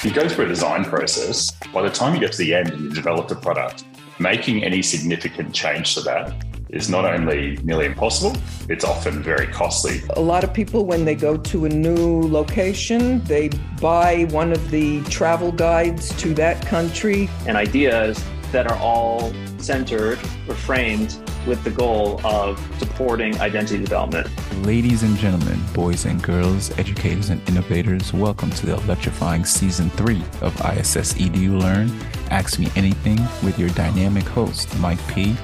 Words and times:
If 0.00 0.06
you 0.06 0.12
go 0.12 0.26
through 0.26 0.46
a 0.46 0.48
design 0.48 0.86
process, 0.86 1.50
by 1.74 1.82
the 1.82 1.90
time 1.90 2.14
you 2.14 2.20
get 2.20 2.32
to 2.32 2.38
the 2.38 2.54
end 2.54 2.70
and 2.70 2.80
you've 2.80 2.94
developed 2.94 3.30
a 3.32 3.34
product, 3.34 3.84
making 4.18 4.64
any 4.64 4.80
significant 4.80 5.54
change 5.54 5.94
to 5.94 6.00
that 6.00 6.32
is 6.70 6.88
not 6.88 7.04
only 7.04 7.58
nearly 7.64 7.84
impossible, 7.84 8.34
it's 8.70 8.82
often 8.82 9.22
very 9.22 9.46
costly. 9.46 10.00
A 10.16 10.20
lot 10.22 10.42
of 10.42 10.54
people, 10.54 10.86
when 10.86 11.04
they 11.04 11.14
go 11.14 11.36
to 11.36 11.66
a 11.66 11.68
new 11.68 12.22
location, 12.22 13.22
they 13.24 13.50
buy 13.78 14.24
one 14.30 14.52
of 14.52 14.70
the 14.70 15.02
travel 15.10 15.52
guides 15.52 16.16
to 16.22 16.32
that 16.32 16.64
country. 16.64 17.28
And 17.46 17.58
ideas 17.58 18.24
that 18.52 18.70
are 18.70 18.78
all 18.78 19.32
centered 19.58 20.18
or 20.48 20.54
framed 20.54 21.16
with 21.46 21.62
the 21.64 21.70
goal 21.70 22.20
of 22.24 22.58
supporting 22.78 23.38
identity 23.40 23.78
development. 23.78 24.28
Ladies 24.64 25.02
and 25.02 25.16
gentlemen, 25.16 25.60
boys 25.72 26.04
and 26.04 26.22
girls, 26.22 26.76
educators 26.78 27.30
and 27.30 27.46
innovators, 27.48 28.12
welcome 28.12 28.50
to 28.50 28.66
the 28.66 28.74
electrifying 28.74 29.44
season 29.44 29.90
three 29.90 30.22
of 30.40 30.54
ISS 30.60 31.14
EDU 31.14 31.60
Learn. 31.60 31.90
Ask 32.30 32.58
Me 32.58 32.68
Anything 32.76 33.18
with 33.42 33.58
your 33.58 33.70
dynamic 33.70 34.24
host, 34.24 34.76
Mike 34.78 35.04
P. 35.08 35.36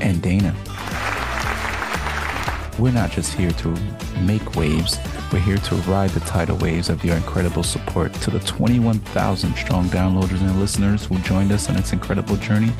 and 0.00 0.22
Dana. 0.22 0.54
We're 2.78 2.92
not 2.92 3.10
just 3.10 3.34
here 3.34 3.50
to 3.50 3.68
make 4.20 4.56
waves, 4.56 4.98
we're 5.32 5.40
here 5.40 5.58
to 5.58 5.74
ride 5.76 6.10
the 6.10 6.20
tidal 6.20 6.56
waves 6.56 6.88
of 6.88 7.04
your 7.04 7.16
incredible 7.16 7.62
support. 7.62 8.12
To 8.14 8.30
the 8.30 8.40
21,000 8.40 9.54
strong 9.56 9.88
downloaders 9.88 10.40
and 10.40 10.58
listeners 10.58 11.04
who 11.04 11.18
joined 11.18 11.52
us 11.52 11.68
on 11.68 11.76
its 11.76 11.92
incredible 11.92 12.36
journey, 12.36 12.72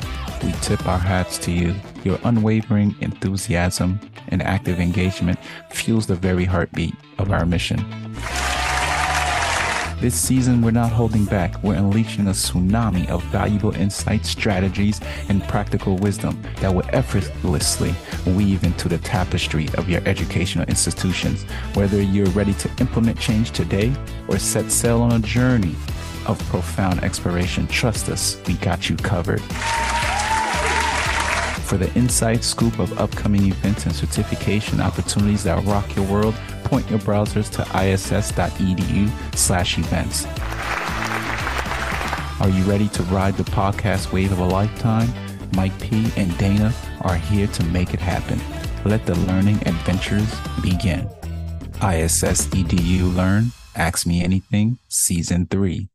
we 0.43 0.51
tip 0.61 0.85
our 0.87 0.97
hats 0.97 1.37
to 1.39 1.51
you. 1.51 1.75
Your 2.03 2.19
unwavering 2.23 2.95
enthusiasm 3.01 3.99
and 4.29 4.41
active 4.41 4.79
engagement 4.79 5.39
fuels 5.71 6.07
the 6.07 6.15
very 6.15 6.45
heartbeat 6.45 6.95
of 7.17 7.31
our 7.31 7.45
mission. 7.45 7.79
This 10.03 10.19
season, 10.19 10.61
we're 10.61 10.71
not 10.71 10.91
holding 10.91 11.23
back. 11.23 11.63
We're 11.63 11.75
unleashing 11.75 12.27
a 12.27 12.31
tsunami 12.31 13.07
of 13.07 13.23
valuable 13.31 13.73
insights, 13.73 14.27
strategies, 14.27 14.99
and 15.29 15.41
practical 15.47 15.95
wisdom 15.95 16.43
that 16.57 16.75
will 16.75 16.83
effortlessly 16.89 17.95
weave 18.25 18.65
into 18.65 18.89
the 18.89 18.97
tapestry 18.97 19.69
of 19.77 19.87
your 19.87 20.01
educational 20.05 20.65
institutions. 20.65 21.43
Whether 21.75 22.01
you're 22.01 22.27
ready 22.31 22.53
to 22.55 22.69
implement 22.81 23.17
change 23.17 23.51
today 23.51 23.93
or 24.27 24.39
set 24.39 24.69
sail 24.71 25.01
on 25.01 25.13
a 25.13 25.19
journey 25.19 25.73
of 26.25 26.37
profound 26.49 27.01
exploration, 27.01 27.65
trust 27.67 28.09
us, 28.09 28.41
we 28.45 28.55
got 28.55 28.89
you 28.89 28.97
covered. 28.97 29.41
For 31.63 31.77
the 31.77 31.89
inside 31.97 32.43
scoop 32.43 32.77
of 32.77 32.99
upcoming 32.99 33.47
events 33.47 33.85
and 33.85 33.95
certification 33.95 34.81
opportunities 34.81 35.45
that 35.45 35.63
rock 35.63 35.95
your 35.95 36.05
world, 36.07 36.35
point 36.73 36.89
your 36.89 36.97
browsers 37.01 37.51
to 37.51 37.61
iss.edu 37.87 39.37
slash 39.37 39.77
events. 39.77 40.25
Are 42.41 42.49
you 42.49 42.63
ready 42.63 42.87
to 42.87 43.03
ride 43.03 43.37
the 43.37 43.43
podcast 43.43 44.11
wave 44.11 44.31
of 44.31 44.39
a 44.39 44.43
lifetime? 44.43 45.07
Mike 45.55 45.79
P 45.79 46.11
and 46.17 46.35
Dana 46.39 46.73
are 47.01 47.15
here 47.15 47.45
to 47.45 47.63
make 47.65 47.93
it 47.93 47.99
happen. 47.99 48.41
Let 48.85 49.05
the 49.05 49.13
learning 49.13 49.57
adventures 49.67 50.33
begin. 50.63 51.07
ISS 51.75 52.47
EDU 52.47 53.15
Learn, 53.15 53.51
Ask 53.75 54.07
Me 54.07 54.23
Anything, 54.23 54.79
Season 54.87 55.45
3. 55.45 55.89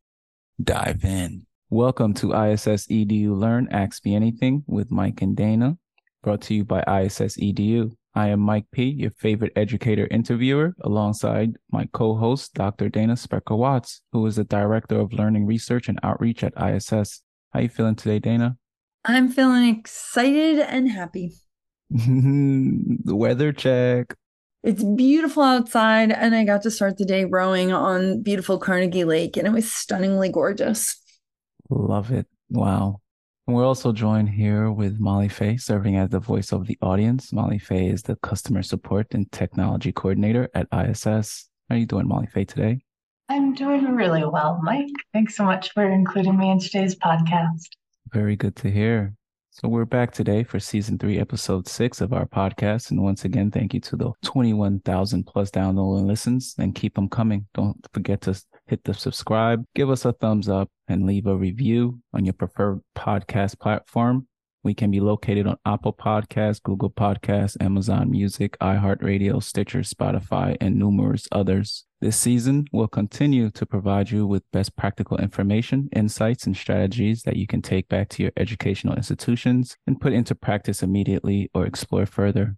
Dive 0.63 1.03
in. 1.03 1.45
Welcome 1.69 2.13
to 2.13 2.31
ISS 2.31 2.87
EDU 2.87 3.37
Learn, 3.37 3.67
Ask 3.69 4.05
Me 4.05 4.15
Anything 4.15 4.63
with 4.65 4.91
Mike 4.91 5.21
and 5.21 5.35
Dana, 5.35 5.77
brought 6.23 6.39
to 6.43 6.53
you 6.53 6.63
by 6.63 6.79
ISS 6.83 7.35
EDU. 7.35 7.97
I 8.15 8.29
am 8.29 8.39
Mike 8.39 8.65
P., 8.71 8.85
your 8.85 9.11
favorite 9.11 9.53
educator 9.55 10.07
interviewer, 10.09 10.75
alongside 10.81 11.57
my 11.71 11.87
co-host, 11.93 12.53
Dr. 12.55 12.89
Dana 12.89 13.13
Specker 13.13 13.57
Watts, 13.57 14.01
who 14.11 14.25
is 14.25 14.37
the 14.37 14.43
Director 14.43 14.99
of 14.99 15.13
Learning 15.13 15.45
Research 15.45 15.87
and 15.87 15.99
Outreach 16.01 16.43
at 16.43 16.53
ISS. 16.61 17.21
How 17.51 17.59
are 17.59 17.61
you 17.63 17.69
feeling 17.69 17.95
today, 17.95 18.19
Dana? 18.19 18.57
I'm 19.05 19.29
feeling 19.29 19.75
excited 19.75 20.59
and 20.59 20.89
happy. 20.89 21.33
the 21.89 23.15
weather 23.15 23.53
check. 23.53 24.15
It's 24.63 24.83
beautiful 24.83 25.43
outside, 25.43 26.11
and 26.11 26.35
I 26.35 26.43
got 26.43 26.63
to 26.63 26.71
start 26.71 26.97
the 26.97 27.05
day 27.05 27.25
rowing 27.25 27.71
on 27.71 28.21
beautiful 28.21 28.57
Carnegie 28.57 29.05
Lake, 29.05 29.37
and 29.37 29.47
it 29.47 29.53
was 29.53 29.71
stunningly 29.71 30.29
gorgeous. 30.29 31.01
Love 31.69 32.11
it. 32.11 32.27
Wow. 32.49 33.01
And 33.49 33.55
we're 33.55 33.65
also 33.65 33.91
joined 33.91 34.29
here 34.29 34.71
with 34.71 34.99
Molly 34.99 35.27
Fay, 35.27 35.57
serving 35.57 35.97
as 35.97 36.09
the 36.09 36.19
voice 36.19 36.51
of 36.51 36.67
the 36.67 36.77
audience. 36.83 37.33
Molly 37.33 37.57
Fay 37.57 37.87
is 37.87 38.03
the 38.03 38.15
customer 38.17 38.61
support 38.61 39.07
and 39.15 39.31
technology 39.31 39.91
coordinator 39.91 40.51
at 40.53 40.67
ISS. 40.71 41.49
How 41.67 41.73
are 41.73 41.79
you 41.79 41.87
doing, 41.87 42.07
Molly 42.07 42.27
Fay, 42.27 42.45
today? 42.45 42.83
I'm 43.27 43.55
doing 43.55 43.85
really 43.95 44.23
well, 44.23 44.59
Mike. 44.61 44.91
Thanks 45.13 45.35
so 45.35 45.45
much 45.45 45.73
for 45.73 45.83
including 45.89 46.37
me 46.37 46.51
in 46.51 46.59
today's 46.59 46.93
podcast. 46.93 47.69
Very 48.13 48.35
good 48.35 48.55
to 48.57 48.69
hear. 48.69 49.15
So 49.49 49.67
we're 49.67 49.85
back 49.85 50.11
today 50.11 50.43
for 50.43 50.59
season 50.59 50.99
three, 50.99 51.17
episode 51.17 51.67
six 51.67 52.01
of 52.01 52.13
our 52.13 52.27
podcast. 52.27 52.91
And 52.91 53.01
once 53.01 53.25
again, 53.25 53.49
thank 53.49 53.73
you 53.73 53.79
to 53.79 53.95
the 53.95 54.11
21,000 54.23 55.23
plus 55.23 55.49
download 55.49 55.97
and 55.97 56.07
listens 56.07 56.53
and 56.59 56.75
keep 56.75 56.93
them 56.93 57.09
coming. 57.09 57.47
Don't 57.55 57.83
forget 57.95 58.21
to 58.21 58.39
hit 58.69 58.83
the 58.83 58.93
subscribe, 58.93 59.65
give 59.73 59.89
us 59.89 60.05
a 60.05 60.13
thumbs 60.13 60.47
up 60.47 60.69
and 60.87 61.05
leave 61.05 61.25
a 61.25 61.35
review 61.35 61.99
on 62.13 62.23
your 62.23 62.33
preferred 62.33 62.81
podcast 62.95 63.59
platform. 63.59 64.27
We 64.63 64.73
can 64.73 64.91
be 64.91 64.99
located 64.99 65.47
on 65.47 65.57
Apple 65.65 65.93
Podcasts, 65.93 66.61
Google 66.61 66.89
Podcasts, 66.89 67.55
Amazon 67.61 68.11
Music, 68.11 68.57
iHeartRadio, 68.59 69.41
Stitcher, 69.41 69.79
Spotify, 69.79 70.57
and 70.59 70.75
numerous 70.75 71.27
others. 71.31 71.85
This 72.01 72.17
season, 72.17 72.65
we'll 72.71 72.89
continue 72.89 73.49
to 73.51 73.65
provide 73.65 74.11
you 74.11 74.27
with 74.27 74.43
best 74.51 74.75
practical 74.75 75.17
information, 75.17 75.89
insights, 75.95 76.45
and 76.45 76.55
strategies 76.55 77.23
that 77.23 77.37
you 77.37 77.47
can 77.47 77.61
take 77.61 77.87
back 77.87 78.09
to 78.09 78.23
your 78.23 78.33
educational 78.37 78.95
institutions 78.95 79.77
and 79.87 79.99
put 79.99 80.13
into 80.13 80.35
practice 80.35 80.83
immediately 80.83 81.49
or 81.53 81.65
explore 81.65 82.05
further. 82.05 82.57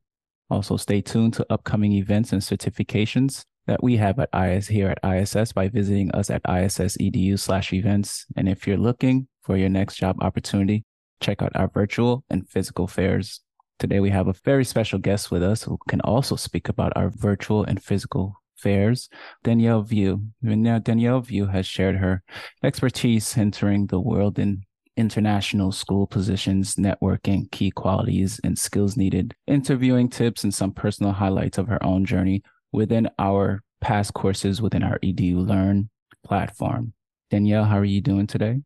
Also, 0.50 0.78
stay 0.78 1.02
tuned 1.02 1.34
to 1.36 1.46
upcoming 1.50 1.94
events 1.94 2.34
and 2.34 2.42
certifications 2.42 3.46
that 3.72 3.82
we 3.82 3.96
have 3.96 4.20
at 4.20 4.28
IS 4.36 4.68
here 4.68 4.94
at 4.94 5.16
ISS 5.16 5.54
by 5.54 5.70
visiting 5.70 6.12
us 6.12 6.30
at 6.30 6.42
ISS.edu 6.46 7.40
slash 7.40 7.72
events. 7.72 8.26
And 8.36 8.50
if 8.50 8.68
you're 8.68 8.76
looking 8.76 9.30
for 9.44 9.56
your 9.56 9.70
next 9.70 9.96
job 9.96 10.18
opportunity, 10.22 10.84
check 11.22 11.42
out 11.42 11.56
our 11.56 11.70
virtual 11.70 12.26
and 12.30 12.46
physical 12.50 12.86
fairs. 12.86 13.40
Today, 13.80 14.02
we 14.02 14.10
have 14.10 14.28
a 14.28 14.36
very 14.44 14.66
special 14.66 15.00
guest 15.00 15.32
with 15.32 15.42
us 15.42 15.64
who 15.64 15.80
can 15.88 16.02
also 16.02 16.36
speak 16.36 16.68
about 16.68 16.92
our 16.98 17.10
virtual 17.10 17.64
and 17.64 17.82
physical 17.82 18.42
fairs, 18.58 19.08
Danielle 19.42 19.84
View. 19.84 20.22
Now, 20.42 20.78
Danielle 20.80 21.22
View 21.22 21.46
has 21.46 21.66
shared 21.66 21.96
her 21.96 22.24
expertise 22.62 23.38
entering 23.38 23.88
the 23.88 24.02
world 24.02 24.38
in 24.38 24.64
international 24.98 25.72
school 25.72 26.08
positions, 26.08 26.76
networking, 26.76 27.50
key 27.52 27.72
qualities 27.72 28.42
and 28.44 28.60
skills 28.60 28.98
needed, 28.98 29.34
interviewing 29.48 30.10
tips, 30.10 30.44
and 30.44 30.54
some 30.54 30.74
personal 30.74 31.14
highlights 31.14 31.58
of 31.58 31.70
her 31.70 31.82
own 31.82 32.04
journey 32.04 32.44
within 32.72 33.10
our 33.20 33.62
past 33.82 34.14
courses 34.14 34.62
within 34.62 34.84
our 34.84 35.00
EDU 35.00 35.48
Learn 35.48 35.90
platform. 36.24 36.94
Danielle, 37.30 37.66
how 37.66 37.78
are 37.78 37.86
you 37.86 38.02
doing 38.02 38.28
today? 38.28 38.62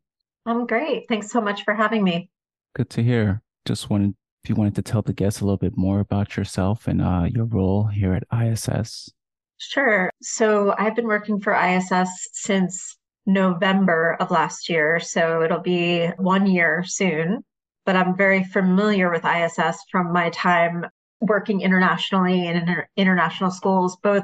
I'm 0.46 0.68
great. 0.68 1.06
Thanks 1.10 1.32
so 1.32 1.42
much 1.42 1.64
for 1.64 1.74
having 1.74 2.04
me. 2.04 2.30
Good 2.76 2.90
to 2.92 3.04
hear. 3.04 3.42
Just 3.66 3.90
wanted, 3.90 4.14
if 4.44 4.50
you 4.50 4.56
wanted 4.56 4.76
to 4.76 4.82
tell 4.82 5.02
the 5.02 5.14
guests 5.14 5.42
a 5.42 5.46
little 5.46 5.58
bit 5.58 5.78
more 5.78 6.00
about 6.00 6.38
yourself 6.38 6.88
and 6.88 7.02
uh, 7.02 7.28
your 7.32 7.46
role 7.46 7.86
here 7.86 8.14
at 8.14 8.24
ISS. 8.38 9.12
Sure. 9.58 10.12
So 10.22 10.76
I've 10.78 10.96
been 10.96 11.08
working 11.08 11.40
for 11.40 11.56
ISS 11.56 12.30
since 12.34 12.98
November 13.26 14.18
of 14.20 14.30
last 14.30 14.70
year. 14.70 15.00
So 15.00 15.42
it'll 15.42 15.62
be 15.62 16.08
one 16.18 16.46
year 16.46 16.84
soon. 16.86 17.44
But 17.86 17.96
I'm 17.96 18.18
very 18.18 18.44
familiar 18.44 19.12
with 19.12 19.26
ISS 19.26 19.78
from 19.92 20.12
my 20.12 20.32
time 20.32 20.86
working 21.26 21.62
internationally 21.62 22.48
in 22.48 22.58
inter- 22.58 22.88
international 22.96 23.52
schools, 23.52 23.98
both 23.98 24.24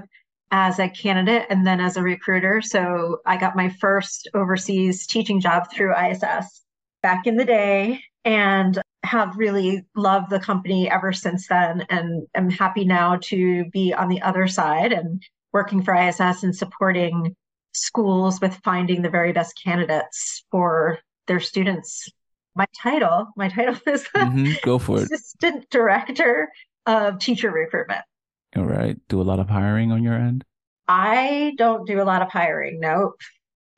as 0.51 0.79
a 0.79 0.89
candidate 0.89 1.47
and 1.49 1.65
then 1.65 1.79
as 1.79 1.97
a 1.97 2.03
recruiter. 2.03 2.61
So 2.61 3.19
I 3.25 3.37
got 3.37 3.55
my 3.55 3.69
first 3.69 4.27
overseas 4.33 5.07
teaching 5.07 5.39
job 5.39 5.71
through 5.71 5.95
ISS 5.95 6.61
back 7.01 7.25
in 7.25 7.37
the 7.37 7.45
day 7.45 8.01
and 8.25 8.79
have 9.03 9.37
really 9.37 9.85
loved 9.95 10.29
the 10.29 10.39
company 10.39 10.89
ever 10.89 11.13
since 11.13 11.47
then. 11.47 11.85
And 11.89 12.27
I'm 12.35 12.49
happy 12.49 12.85
now 12.85 13.17
to 13.23 13.65
be 13.71 13.93
on 13.93 14.09
the 14.09 14.21
other 14.21 14.47
side 14.47 14.91
and 14.91 15.23
working 15.53 15.81
for 15.83 15.95
ISS 15.95 16.43
and 16.43 16.55
supporting 16.55 17.35
schools 17.73 18.39
with 18.41 18.59
finding 18.63 19.01
the 19.01 19.09
very 19.09 19.31
best 19.31 19.59
candidates 19.61 20.43
for 20.51 20.99
their 21.27 21.39
students. 21.39 22.09
My 22.55 22.65
title, 22.77 23.27
my 23.37 23.47
title 23.47 23.75
is 23.87 24.03
mm-hmm. 24.15 24.51
go 24.63 24.77
for 24.77 24.97
it. 24.97 25.03
Assistant 25.03 25.69
Director 25.69 26.49
of 26.85 27.19
Teacher 27.19 27.51
Recruitment. 27.51 28.01
All 28.55 28.65
right. 28.65 28.97
Do 29.07 29.21
a 29.21 29.23
lot 29.23 29.39
of 29.39 29.49
hiring 29.49 29.91
on 29.91 30.03
your 30.03 30.15
end? 30.15 30.43
I 30.87 31.53
don't 31.57 31.87
do 31.87 32.01
a 32.01 32.03
lot 32.03 32.21
of 32.21 32.29
hiring. 32.29 32.79
No. 32.79 33.13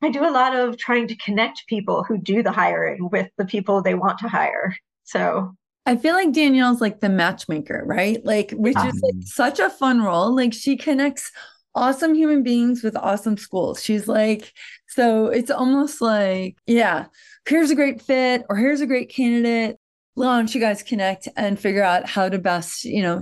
I 0.02 0.10
do 0.10 0.28
a 0.28 0.32
lot 0.32 0.56
of 0.56 0.78
trying 0.78 1.08
to 1.08 1.16
connect 1.16 1.68
people 1.68 2.04
who 2.04 2.18
do 2.18 2.44
the 2.44 2.52
hiring 2.52 3.10
with 3.10 3.30
the 3.38 3.46
people 3.46 3.82
they 3.82 3.94
want 3.94 4.20
to 4.20 4.28
hire. 4.28 4.76
So 5.04 5.56
I 5.86 5.96
feel 5.96 6.14
like 6.14 6.34
Danielle's 6.34 6.82
like 6.82 7.00
the 7.00 7.10
matchmaker, 7.10 7.84
right? 7.86 8.24
Like, 8.26 8.52
which 8.52 8.78
is 8.78 9.02
like 9.02 9.16
such 9.22 9.60
a 9.60 9.70
fun 9.70 10.02
role. 10.02 10.36
Like, 10.36 10.54
she 10.54 10.76
connects 10.76 11.32
awesome 11.76 12.14
human 12.14 12.44
beings 12.44 12.84
with 12.84 12.96
awesome 12.98 13.38
schools. 13.38 13.82
She's 13.84 14.08
like 14.08 14.54
So 14.94 15.28
it's 15.28 15.50
almost 15.50 16.02
like, 16.02 16.56
yeah, 16.68 17.06
here's 17.48 17.72
a 17.72 17.76
great 17.76 18.00
fit 18.00 18.44
or 18.48 18.56
here's 18.56 18.82
a 18.82 18.86
great 18.86 19.10
candidate. 19.10 19.78
Why 20.16 20.38
don't 20.38 20.54
you 20.54 20.62
guys 20.62 20.84
connect 20.84 21.28
and 21.36 21.60
figure 21.60 21.84
out 21.84 22.08
how 22.08 22.30
to 22.30 22.38
best, 22.38 22.84
you 22.84 23.02
know, 23.02 23.22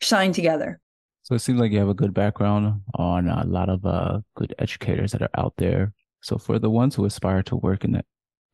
shine 0.00 0.32
together? 0.32 0.80
So 1.22 1.34
it 1.34 1.40
seems 1.40 1.60
like 1.60 1.72
you 1.72 1.78
have 1.78 1.88
a 1.88 1.94
good 1.94 2.14
background 2.14 2.80
on 2.94 3.28
a 3.28 3.44
lot 3.44 3.68
of 3.68 3.84
uh, 3.84 4.20
good 4.36 4.54
educators 4.58 5.12
that 5.12 5.22
are 5.22 5.30
out 5.36 5.54
there. 5.58 5.92
So 6.22 6.38
for 6.38 6.58
the 6.58 6.70
ones 6.70 6.94
who 6.94 7.04
aspire 7.04 7.42
to 7.44 7.56
work 7.56 7.84
in 7.84 7.92
the 7.92 8.04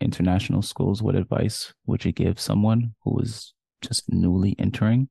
international 0.01 0.63
schools, 0.63 1.03
what 1.03 1.15
advice 1.15 1.73
would 1.87 2.05
you 2.05 2.13
give 2.13 2.41
someone 2.41 2.95
who 3.05 3.21
is 3.21 3.55
just 3.81 4.11
newly 4.11 4.57
entering 4.59 5.09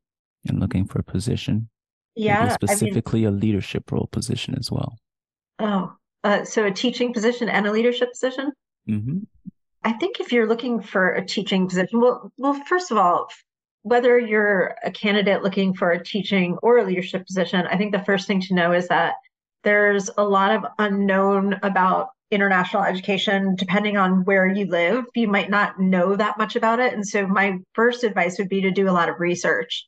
and 0.48 0.60
looking 0.60 0.86
for 0.86 1.00
a 1.00 1.04
position? 1.04 1.70
Yeah, 2.16 2.40
I 2.40 2.44
mean, 2.44 2.50
specifically 2.52 3.24
a 3.24 3.32
leadership 3.32 3.92
role 3.92 4.08
position 4.12 4.56
as 4.60 4.70
well. 4.72 4.98
oh, 5.60 5.94
uh, 6.24 6.44
so 6.44 6.66
a 6.66 6.72
teaching 6.72 7.14
position 7.14 7.50
and 7.50 7.66
a 7.68 7.72
leadership 7.72 8.12
position? 8.12 8.52
hmm 8.86 9.20
I 9.84 9.94
think 9.94 10.20
if 10.20 10.32
you're 10.32 10.48
looking 10.48 10.82
for 10.82 11.14
a 11.14 11.26
teaching 11.26 11.68
position, 11.68 12.00
well, 12.00 12.32
well, 12.38 12.54
first 12.68 12.92
of 12.92 12.98
all, 12.98 13.28
whether 13.82 14.18
you're 14.18 14.76
a 14.84 14.92
candidate 14.92 15.44
looking 15.44 15.74
for 15.74 15.92
a 15.92 16.04
teaching 16.04 16.58
or 16.64 16.78
a 16.78 16.86
leadership 16.86 17.26
position, 17.26 17.68
I 17.68 17.78
think 17.78 17.92
the 17.92 18.04
first 18.04 18.28
thing 18.28 18.42
to 18.42 18.54
know 18.54 18.72
is 18.72 18.88
that 18.88 19.16
there's 19.64 20.10
a 20.18 20.24
lot 20.24 20.52
of 20.52 20.66
unknown 20.80 21.60
about 21.64 22.10
international 22.32 22.84
education 22.84 23.56
depending 23.56 23.98
on 23.98 24.24
where 24.24 24.48
you 24.48 24.66
live. 24.66 25.06
You 25.16 25.28
might 25.28 25.50
not 25.50 25.80
know 25.80 26.16
that 26.16 26.38
much 26.38 26.56
about 26.56 26.80
it. 26.80 26.94
And 26.94 27.06
so 27.06 27.28
my 27.28 27.60
first 27.74 28.04
advice 28.04 28.38
would 28.40 28.50
be 28.50 28.62
to 28.62 28.72
do 28.72 28.90
a 28.90 28.92
lot 28.92 29.10
of 29.10 29.20
research. 29.20 29.86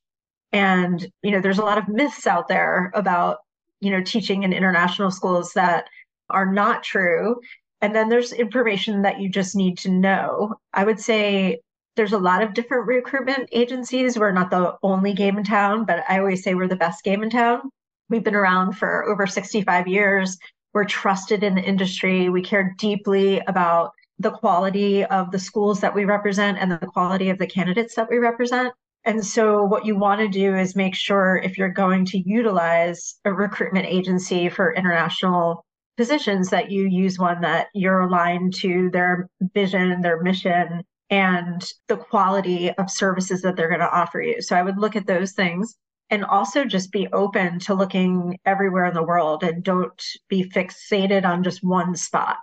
And, 0.51 1.05
you 1.23 1.31
know, 1.31 1.41
there's 1.41 1.57
a 1.57 1.65
lot 1.65 1.77
of 1.77 1.87
myths 1.87 2.27
out 2.27 2.47
there 2.47 2.91
about, 2.93 3.37
you 3.79 3.91
know, 3.91 4.01
teaching 4.01 4.43
in 4.43 4.53
international 4.53 5.11
schools 5.11 5.53
that 5.53 5.85
are 6.29 6.45
not 6.45 6.83
true. 6.83 7.39
And 7.85 7.93
then 7.93 8.09
there's 8.09 8.33
information 8.33 9.03
that 9.03 9.19
you 9.19 9.29
just 9.29 9.55
need 9.55 9.77
to 9.77 9.91
know. 9.91 10.55
I 10.73 10.83
would 10.83 10.99
say 10.99 11.59
there's 11.95 12.13
a 12.13 12.17
lot 12.17 12.41
of 12.41 12.55
different 12.55 12.87
recruitment 12.87 13.47
agencies. 13.51 14.17
We're 14.17 14.31
not 14.31 14.49
the 14.49 14.75
only 14.81 15.13
game 15.13 15.37
in 15.37 15.43
town, 15.43 15.85
but 15.85 16.03
I 16.09 16.17
always 16.17 16.43
say 16.43 16.55
we're 16.55 16.67
the 16.67 16.75
best 16.75 17.03
game 17.03 17.21
in 17.21 17.29
town. 17.29 17.69
We've 18.09 18.23
been 18.23 18.33
around 18.33 18.71
for 18.71 19.05
over 19.05 19.27
65 19.27 19.87
years. 19.87 20.35
We're 20.73 20.85
trusted 20.85 21.43
in 21.43 21.53
the 21.53 21.61
industry. 21.61 22.27
We 22.27 22.41
care 22.41 22.73
deeply 22.79 23.39
about 23.41 23.91
the 24.17 24.31
quality 24.31 25.05
of 25.05 25.29
the 25.29 25.37
schools 25.37 25.79
that 25.81 25.93
we 25.93 26.05
represent 26.05 26.57
and 26.57 26.71
the 26.71 26.87
quality 26.91 27.29
of 27.29 27.37
the 27.37 27.45
candidates 27.45 27.93
that 27.93 28.09
we 28.09 28.17
represent. 28.17 28.73
And 29.03 29.23
so, 29.23 29.63
what 29.63 29.85
you 29.85 29.95
want 29.95 30.21
to 30.21 30.27
do 30.27 30.55
is 30.55 30.75
make 30.75 30.95
sure 30.95 31.39
if 31.43 31.55
you're 31.55 31.69
going 31.69 32.05
to 32.05 32.17
utilize 32.17 33.19
a 33.25 33.31
recruitment 33.31 33.85
agency 33.85 34.49
for 34.49 34.73
international 34.73 35.63
positions, 35.97 36.49
that 36.49 36.71
you 36.71 36.87
use 36.87 37.19
one 37.19 37.41
that 37.41 37.67
you're 37.73 38.01
aligned 38.01 38.53
to 38.55 38.89
their 38.91 39.29
vision, 39.53 40.01
their 40.01 40.21
mission, 40.21 40.83
and 41.09 41.65
the 41.87 41.97
quality 41.97 42.71
of 42.71 42.89
services 42.89 43.41
that 43.41 43.55
they're 43.55 43.69
going 43.69 43.79
to 43.79 43.91
offer 43.91 44.21
you. 44.21 44.41
So, 44.41 44.55
I 44.55 44.63
would 44.63 44.77
look 44.77 44.95
at 44.95 45.07
those 45.07 45.33
things 45.33 45.75
and 46.09 46.23
also 46.23 46.65
just 46.65 46.91
be 46.91 47.07
open 47.13 47.59
to 47.59 47.73
looking 47.73 48.37
everywhere 48.45 48.85
in 48.85 48.93
the 48.93 49.03
world 49.03 49.43
and 49.43 49.63
don't 49.63 50.03
be 50.29 50.49
fixated 50.49 51.25
on 51.25 51.43
just 51.43 51.63
one 51.63 51.95
spot. 51.95 52.37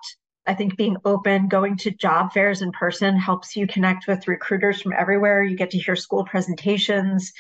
I 0.46 0.54
think 0.54 0.76
being 0.76 0.96
open, 1.04 1.46
going 1.48 1.76
to 1.78 1.92
job 1.92 2.32
fairs 2.32 2.62
in 2.62 2.72
person 2.72 3.16
helps 3.16 3.54
you 3.54 3.66
connect 3.66 4.08
with 4.08 4.26
recruiters 4.26 4.82
from 4.82 4.92
everywhere. 4.92 5.44
You 5.44 5.56
get 5.56 5.70
to 5.70 5.78
hear 5.78 5.94
school 5.94 6.24
presentations. 6.24 7.32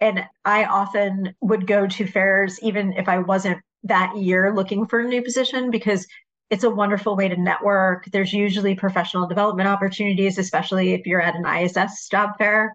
And 0.00 0.24
I 0.44 0.64
often 0.64 1.34
would 1.40 1.66
go 1.66 1.86
to 1.86 2.06
fairs, 2.06 2.60
even 2.60 2.92
if 2.94 3.08
I 3.08 3.18
wasn't 3.18 3.58
that 3.84 4.16
year 4.16 4.54
looking 4.54 4.86
for 4.86 5.00
a 5.00 5.08
new 5.08 5.22
position, 5.22 5.70
because 5.70 6.06
it's 6.50 6.64
a 6.64 6.70
wonderful 6.70 7.16
way 7.16 7.28
to 7.28 7.36
network. 7.36 8.06
There's 8.06 8.32
usually 8.32 8.74
professional 8.74 9.26
development 9.26 9.68
opportunities, 9.68 10.38
especially 10.38 10.94
if 10.94 11.06
you're 11.06 11.20
at 11.20 11.36
an 11.36 11.46
ISS 11.46 12.08
job 12.08 12.30
fair. 12.38 12.74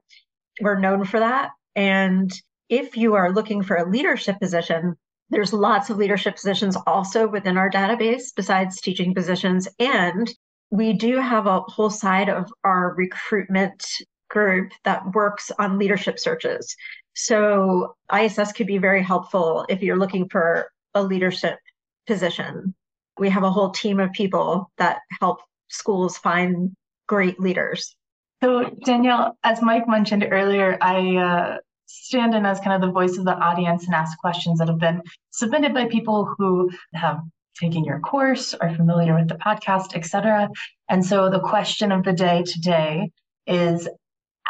We're 0.62 0.80
known 0.80 1.06
for 1.06 1.20
that. 1.20 1.52
And 1.76 2.32
if 2.70 2.96
you 2.96 3.16
are 3.16 3.32
looking 3.32 3.64
for 3.64 3.76
a 3.76 3.90
leadership 3.90 4.40
position, 4.40 4.96
there's 5.30 5.54
lots 5.54 5.90
of 5.90 5.98
leadership 5.98 6.36
positions 6.36 6.78
also 6.86 7.28
within 7.28 7.58
our 7.58 7.70
database 7.70 8.26
besides 8.36 8.80
teaching 8.80 9.16
positions. 9.16 9.68
And 9.80 10.32
we 10.70 10.94
do 10.94 11.18
have 11.18 11.48
a 11.48 11.62
whole 11.62 11.90
side 11.90 12.30
of 12.30 12.52
our 12.64 12.94
recruitment 12.96 13.84
group 14.30 14.72
that 14.84 15.14
works 15.14 15.52
on 15.58 15.80
leadership 15.80 16.20
searches. 16.20 16.76
So 17.16 17.96
ISS 18.16 18.52
could 18.54 18.68
be 18.68 18.78
very 18.78 19.02
helpful 19.04 19.66
if 19.70 19.82
you're 19.82 19.98
looking 19.98 20.30
for 20.30 20.68
a 20.94 21.04
leadership 21.04 21.58
position. 22.08 22.74
We 23.18 23.30
have 23.30 23.44
a 23.44 23.52
whole 23.52 23.70
team 23.70 24.00
of 24.00 24.12
people 24.12 24.72
that 24.78 25.00
help 25.20 25.40
schools 25.70 26.18
find 26.18 26.76
great 27.08 27.40
leaders. 27.40 27.96
So, 28.42 28.70
Danielle, 28.84 29.38
as 29.44 29.62
Mike 29.62 29.88
mentioned 29.88 30.28
earlier, 30.30 30.78
I 30.82 31.16
uh, 31.16 31.58
stand 31.86 32.34
in 32.34 32.46
as 32.46 32.60
kind 32.60 32.74
of 32.74 32.82
the 32.82 32.92
voice 32.92 33.18
of 33.18 33.26
the 33.26 33.36
audience 33.36 33.86
and 33.86 33.96
ask 33.96 34.18
questions 34.18 34.60
that 34.60 34.68
have 34.68 34.80
been 34.80 35.02
submitted 35.32 35.74
by 35.74 35.86
people 35.86 36.34
who 36.38 36.70
have 36.94 37.22
taken 37.60 37.84
your 37.84 38.00
course, 38.00 38.54
are 38.54 38.76
familiar 38.76 39.16
with 39.16 39.28
the 39.28 39.36
podcast, 39.36 39.96
etc. 39.96 40.50
And 40.90 41.06
so 41.06 41.30
the 41.30 41.40
question 41.40 41.92
of 41.92 42.04
the 42.04 42.14
day 42.14 42.44
today 42.44 43.12
is 43.46 43.88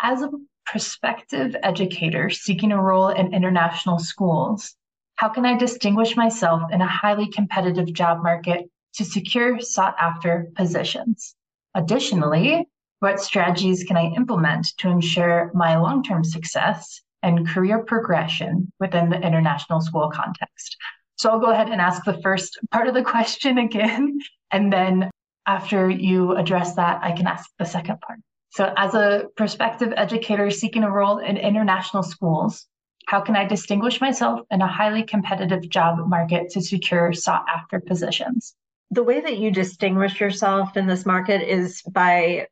as 0.01 0.21
a 0.21 0.29
prospective 0.65 1.55
educator 1.61 2.29
seeking 2.29 2.71
a 2.71 2.81
role 2.81 3.09
in 3.09 3.33
international 3.33 3.99
schools, 3.99 4.75
how 5.15 5.29
can 5.29 5.45
I 5.45 5.57
distinguish 5.57 6.15
myself 6.15 6.61
in 6.71 6.81
a 6.81 6.87
highly 6.87 7.27
competitive 7.27 7.93
job 7.93 8.23
market 8.23 8.69
to 8.95 9.05
secure 9.05 9.59
sought 9.59 9.95
after 9.99 10.51
positions? 10.55 11.35
Additionally, 11.75 12.67
what 12.99 13.19
strategies 13.19 13.83
can 13.83 13.97
I 13.97 14.13
implement 14.15 14.67
to 14.77 14.89
ensure 14.89 15.51
my 15.53 15.77
long 15.77 16.03
term 16.03 16.23
success 16.23 17.01
and 17.23 17.47
career 17.47 17.79
progression 17.79 18.71
within 18.79 19.09
the 19.09 19.19
international 19.19 19.81
school 19.81 20.09
context. 20.09 20.77
So 21.15 21.29
I'll 21.29 21.39
go 21.39 21.51
ahead 21.51 21.69
and 21.69 21.81
ask 21.81 22.03
the 22.03 22.21
first 22.21 22.59
part 22.71 22.87
of 22.87 22.93
the 22.93 23.03
question 23.03 23.57
again. 23.67 24.19
And 24.51 24.71
then 24.71 25.09
after 25.47 25.89
you 25.89 26.35
address 26.35 26.75
that, 26.75 26.99
I 27.01 27.13
can 27.13 27.27
ask 27.27 27.49
the 27.57 27.65
second 27.65 28.01
part. 28.01 28.19
So, 28.51 28.71
as 28.77 28.93
a 28.93 29.25
prospective 29.35 29.93
educator 29.97 30.51
seeking 30.51 30.83
a 30.83 30.91
role 30.91 31.17
in 31.17 31.37
international 31.37 32.03
schools, 32.03 32.67
how 33.07 33.21
can 33.21 33.35
I 33.35 33.45
distinguish 33.45 34.01
myself 34.01 34.41
in 34.51 34.61
a 34.61 34.67
highly 34.67 35.03
competitive 35.03 35.67
job 35.69 35.99
market 36.07 36.49
to 36.51 36.61
secure 36.61 37.13
sought 37.13 37.45
after 37.53 37.79
positions? 37.79 38.55
The 38.91 39.03
way 39.03 39.21
that 39.21 39.37
you 39.37 39.51
distinguish 39.51 40.19
yourself 40.19 40.77
in 40.77 40.87
this 40.87 41.05
market 41.05 41.41
is 41.41 41.81
by 41.83 42.47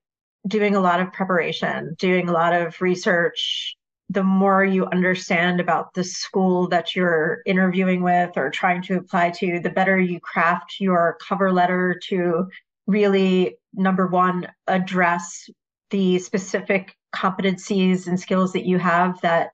doing 0.47 0.75
a 0.75 0.79
lot 0.79 0.99
of 0.99 1.13
preparation, 1.13 1.95
doing 1.99 2.27
a 2.27 2.31
lot 2.31 2.53
of 2.53 2.81
research, 2.81 3.75
the 4.09 4.23
more 4.23 4.65
you 4.65 4.85
understand 4.87 5.61
about 5.61 5.93
the 5.93 6.03
school 6.03 6.67
that 6.67 6.95
you're 6.95 7.41
interviewing 7.45 8.03
with 8.03 8.31
or 8.35 8.49
trying 8.49 8.81
to 8.83 8.97
apply 8.97 9.29
to, 9.29 9.59
the 9.59 9.69
better 9.69 9.99
you 9.99 10.19
craft 10.19 10.75
your 10.79 11.17
cover 11.25 11.51
letter 11.51 11.99
to 12.09 12.47
really, 12.87 13.57
number 13.73 14.07
one, 14.07 14.47
address 14.67 15.49
the 15.91 16.19
specific 16.19 16.95
competencies 17.15 18.07
and 18.07 18.19
skills 18.19 18.51
that 18.53 18.65
you 18.65 18.77
have 18.77 19.19
that 19.21 19.51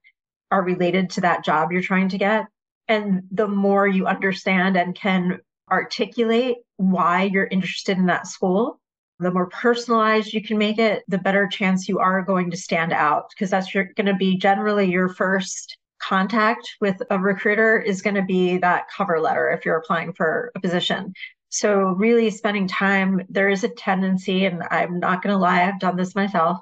are 0.52 0.64
related 0.64 1.10
to 1.12 1.22
that 1.22 1.44
job 1.44 1.72
you're 1.72 1.82
trying 1.82 2.10
to 2.10 2.18
get. 2.18 2.46
And 2.88 3.24
the 3.32 3.48
more 3.48 3.88
you 3.88 4.08
understand 4.08 4.78
and 4.78 4.96
can 4.96 5.40
articulate 5.70 6.58
why 6.78 7.24
you're 7.24 7.48
interested 7.48 7.98
in 7.98 8.06
that 8.06 8.28
school, 8.28 8.80
the 9.20 9.32
more 9.32 9.48
personalized 9.48 10.34
you 10.34 10.44
can 10.44 10.58
make 10.58 10.78
it, 10.78 11.04
the 11.08 11.18
better 11.18 11.48
chance 11.48 11.90
you 11.90 12.00
are 12.00 12.22
going 12.22 12.52
to 12.52 12.58
stand 12.58 12.94
out 12.94 13.30
because 13.30 13.50
that's 13.50 13.72
going 13.74 14.06
to 14.06 14.14
be 14.14 14.38
generally 14.38 14.90
your 14.90 15.10
first 15.10 15.78
contact 16.00 16.76
with 16.80 17.02
a 17.10 17.18
recruiter 17.18 17.80
is 17.80 18.02
going 18.02 18.16
to 18.16 18.22
be 18.22 18.58
that 18.60 18.86
cover 18.96 19.20
letter 19.20 19.50
if 19.50 19.66
you're 19.66 19.78
applying 19.78 20.14
for 20.14 20.52
a 20.56 20.60
position. 20.60 21.14
So 21.50 21.80
really 21.80 22.30
spending 22.30 22.68
time, 22.68 23.26
there 23.30 23.50
is 23.50 23.64
a 23.64 23.70
tendency, 23.70 24.46
and 24.46 24.62
I'm 24.70 25.00
not 25.00 25.22
going 25.24 25.34
to 25.34 25.40
lie, 25.40 25.64
I've 25.64 25.80
done 25.80 25.96
this 25.96 26.14
myself, 26.14 26.60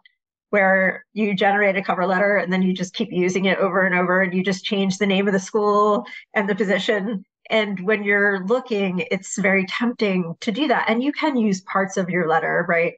where 0.56 1.06
you 1.12 1.36
generate 1.36 1.76
a 1.76 1.84
cover 1.84 2.06
letter 2.08 2.38
and 2.38 2.52
then 2.52 2.62
you 2.62 2.74
just 2.74 2.94
keep 2.94 3.10
using 3.12 3.44
it 3.44 3.58
over 3.58 3.86
and 3.86 3.94
over 3.94 4.22
and 4.22 4.34
you 4.34 4.42
just 4.42 4.64
change 4.64 4.98
the 4.98 5.06
name 5.06 5.28
of 5.28 5.34
the 5.34 5.40
school 5.40 6.06
and 6.34 6.48
the 6.48 6.56
position 6.56 7.26
and 7.50 7.80
when 7.82 8.04
you're 8.04 8.46
looking, 8.46 9.06
it's 9.12 9.38
very 9.38 9.66
tempting 9.66 10.36
to 10.40 10.52
do 10.52 10.68
that. 10.68 10.90
And 10.90 11.04
you 11.04 11.12
can 11.12 11.38
use 11.38 11.62
parts 11.62 11.98
of 11.98 12.10
your 12.10 12.28
letter, 12.28 12.66
right? 12.68 12.94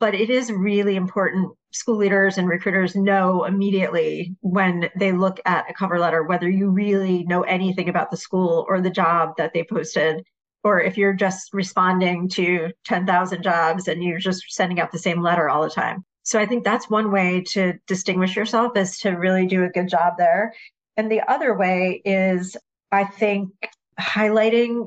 But 0.00 0.14
it 0.14 0.30
is 0.30 0.50
really 0.50 0.96
important. 0.96 1.52
School 1.72 1.96
leaders 1.96 2.36
and 2.36 2.48
recruiters 2.48 2.96
know 2.96 3.44
immediately 3.44 4.34
when 4.40 4.90
they 4.98 5.12
look 5.12 5.38
at 5.46 5.70
a 5.70 5.74
cover 5.74 5.98
letter 5.98 6.22
whether 6.24 6.50
you 6.50 6.68
really 6.70 7.22
know 7.24 7.42
anything 7.42 7.88
about 7.88 8.10
the 8.10 8.16
school 8.16 8.66
or 8.68 8.80
the 8.80 8.90
job 8.90 9.34
that 9.38 9.52
they 9.54 9.64
posted, 9.64 10.24
or 10.64 10.80
if 10.80 10.98
you're 10.98 11.14
just 11.14 11.54
responding 11.54 12.28
to 12.30 12.72
10,000 12.84 13.42
jobs 13.42 13.86
and 13.86 14.02
you're 14.02 14.18
just 14.18 14.44
sending 14.48 14.80
out 14.80 14.90
the 14.90 14.98
same 14.98 15.22
letter 15.22 15.48
all 15.48 15.62
the 15.62 15.70
time. 15.70 16.04
So 16.22 16.38
I 16.38 16.46
think 16.46 16.64
that's 16.64 16.88
one 16.88 17.10
way 17.10 17.42
to 17.48 17.74
distinguish 17.86 18.36
yourself 18.36 18.76
is 18.76 18.98
to 19.00 19.10
really 19.10 19.46
do 19.46 19.64
a 19.64 19.70
good 19.70 19.88
job 19.88 20.14
there. 20.18 20.54
And 20.96 21.10
the 21.10 21.22
other 21.28 21.54
way 21.54 22.00
is 22.04 22.56
I 22.90 23.04
think 23.04 23.50
highlighting 23.98 24.86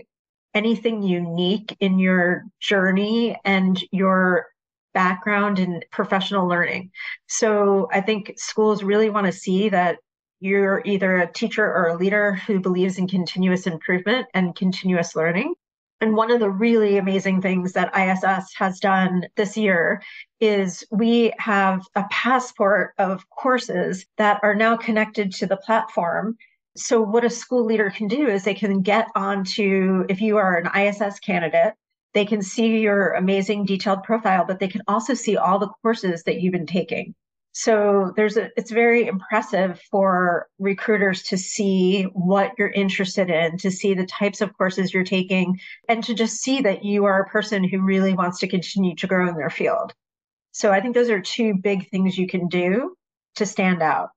anything 0.53 1.03
unique 1.03 1.75
in 1.79 1.99
your 1.99 2.45
journey 2.61 3.37
and 3.43 3.81
your 3.91 4.47
background 4.93 5.59
in 5.59 5.83
professional 5.91 6.47
learning. 6.47 6.91
So 7.27 7.89
I 7.91 7.99
think 7.99 8.33
schools 8.37 8.83
really 8.83 9.09
want 9.09 9.25
to 9.25 9.33
see 9.33 9.67
that 9.69 9.97
you're 10.39 10.81
either 10.85 11.17
a 11.17 11.31
teacher 11.31 11.65
or 11.65 11.89
a 11.89 11.97
leader 11.97 12.35
who 12.35 12.59
believes 12.59 12.97
in 12.97 13.07
continuous 13.07 13.67
improvement 13.67 14.27
and 14.33 14.55
continuous 14.55 15.15
learning. 15.15 15.53
And 16.01 16.15
one 16.15 16.29
of 16.29 16.39
the 16.39 16.49
really 16.49 16.97
amazing 16.97 17.41
things 17.41 17.73
that 17.73 17.95
ISS 17.95 18.53
has 18.55 18.79
done 18.79 19.23
this 19.35 19.55
year 19.55 20.01
is 20.41 20.85
we 20.91 21.33
have 21.37 21.85
a 21.95 22.05
passport 22.11 22.93
of 22.97 23.29
courses 23.29 24.05
that 24.17 24.39
are 24.43 24.55
now 24.55 24.75
connected 24.75 25.31
to 25.35 25.45
the 25.45 25.57
platform. 25.57 26.37
So, 26.75 27.01
what 27.01 27.23
a 27.23 27.29
school 27.29 27.63
leader 27.63 27.89
can 27.89 28.09
do 28.09 28.27
is 28.27 28.43
they 28.43 28.53
can 28.53 28.81
get 28.81 29.07
onto, 29.15 30.05
if 30.09 30.19
you 30.19 30.35
are 30.37 30.57
an 30.57 30.69
ISS 30.77 31.19
candidate, 31.19 31.73
they 32.13 32.25
can 32.25 32.41
see 32.41 32.79
your 32.79 33.11
amazing 33.11 33.65
detailed 33.65 34.03
profile, 34.03 34.45
but 34.45 34.59
they 34.59 34.67
can 34.67 34.81
also 34.87 35.13
see 35.13 35.37
all 35.37 35.59
the 35.59 35.71
courses 35.81 36.23
that 36.23 36.41
you've 36.41 36.53
been 36.53 36.65
taking. 36.65 37.15
So 37.57 38.11
there's 38.17 38.35
a, 38.35 38.49
it's 38.57 38.69
very 38.69 39.07
impressive 39.07 39.79
for 39.89 40.49
recruiters 40.59 41.23
to 41.23 41.37
see 41.37 42.03
what 42.03 42.51
you're 42.57 42.67
interested 42.67 43.29
in, 43.29 43.57
to 43.59 43.71
see 43.71 43.93
the 43.93 44.05
types 44.05 44.41
of 44.41 44.57
courses 44.57 44.93
you're 44.93 45.05
taking, 45.05 45.57
and 45.87 46.03
to 46.03 46.13
just 46.13 46.41
see 46.41 46.59
that 46.63 46.83
you 46.83 47.05
are 47.05 47.21
a 47.21 47.29
person 47.29 47.63
who 47.63 47.79
really 47.79 48.13
wants 48.13 48.39
to 48.39 48.47
continue 48.49 48.93
to 48.97 49.07
grow 49.07 49.29
in 49.29 49.37
their 49.37 49.49
field. 49.49 49.93
So 50.51 50.73
I 50.73 50.81
think 50.81 50.95
those 50.95 51.09
are 51.09 51.21
two 51.21 51.53
big 51.53 51.89
things 51.89 52.17
you 52.17 52.27
can 52.27 52.49
do 52.49 52.97
to 53.35 53.45
stand 53.45 53.81
out. 53.81 54.09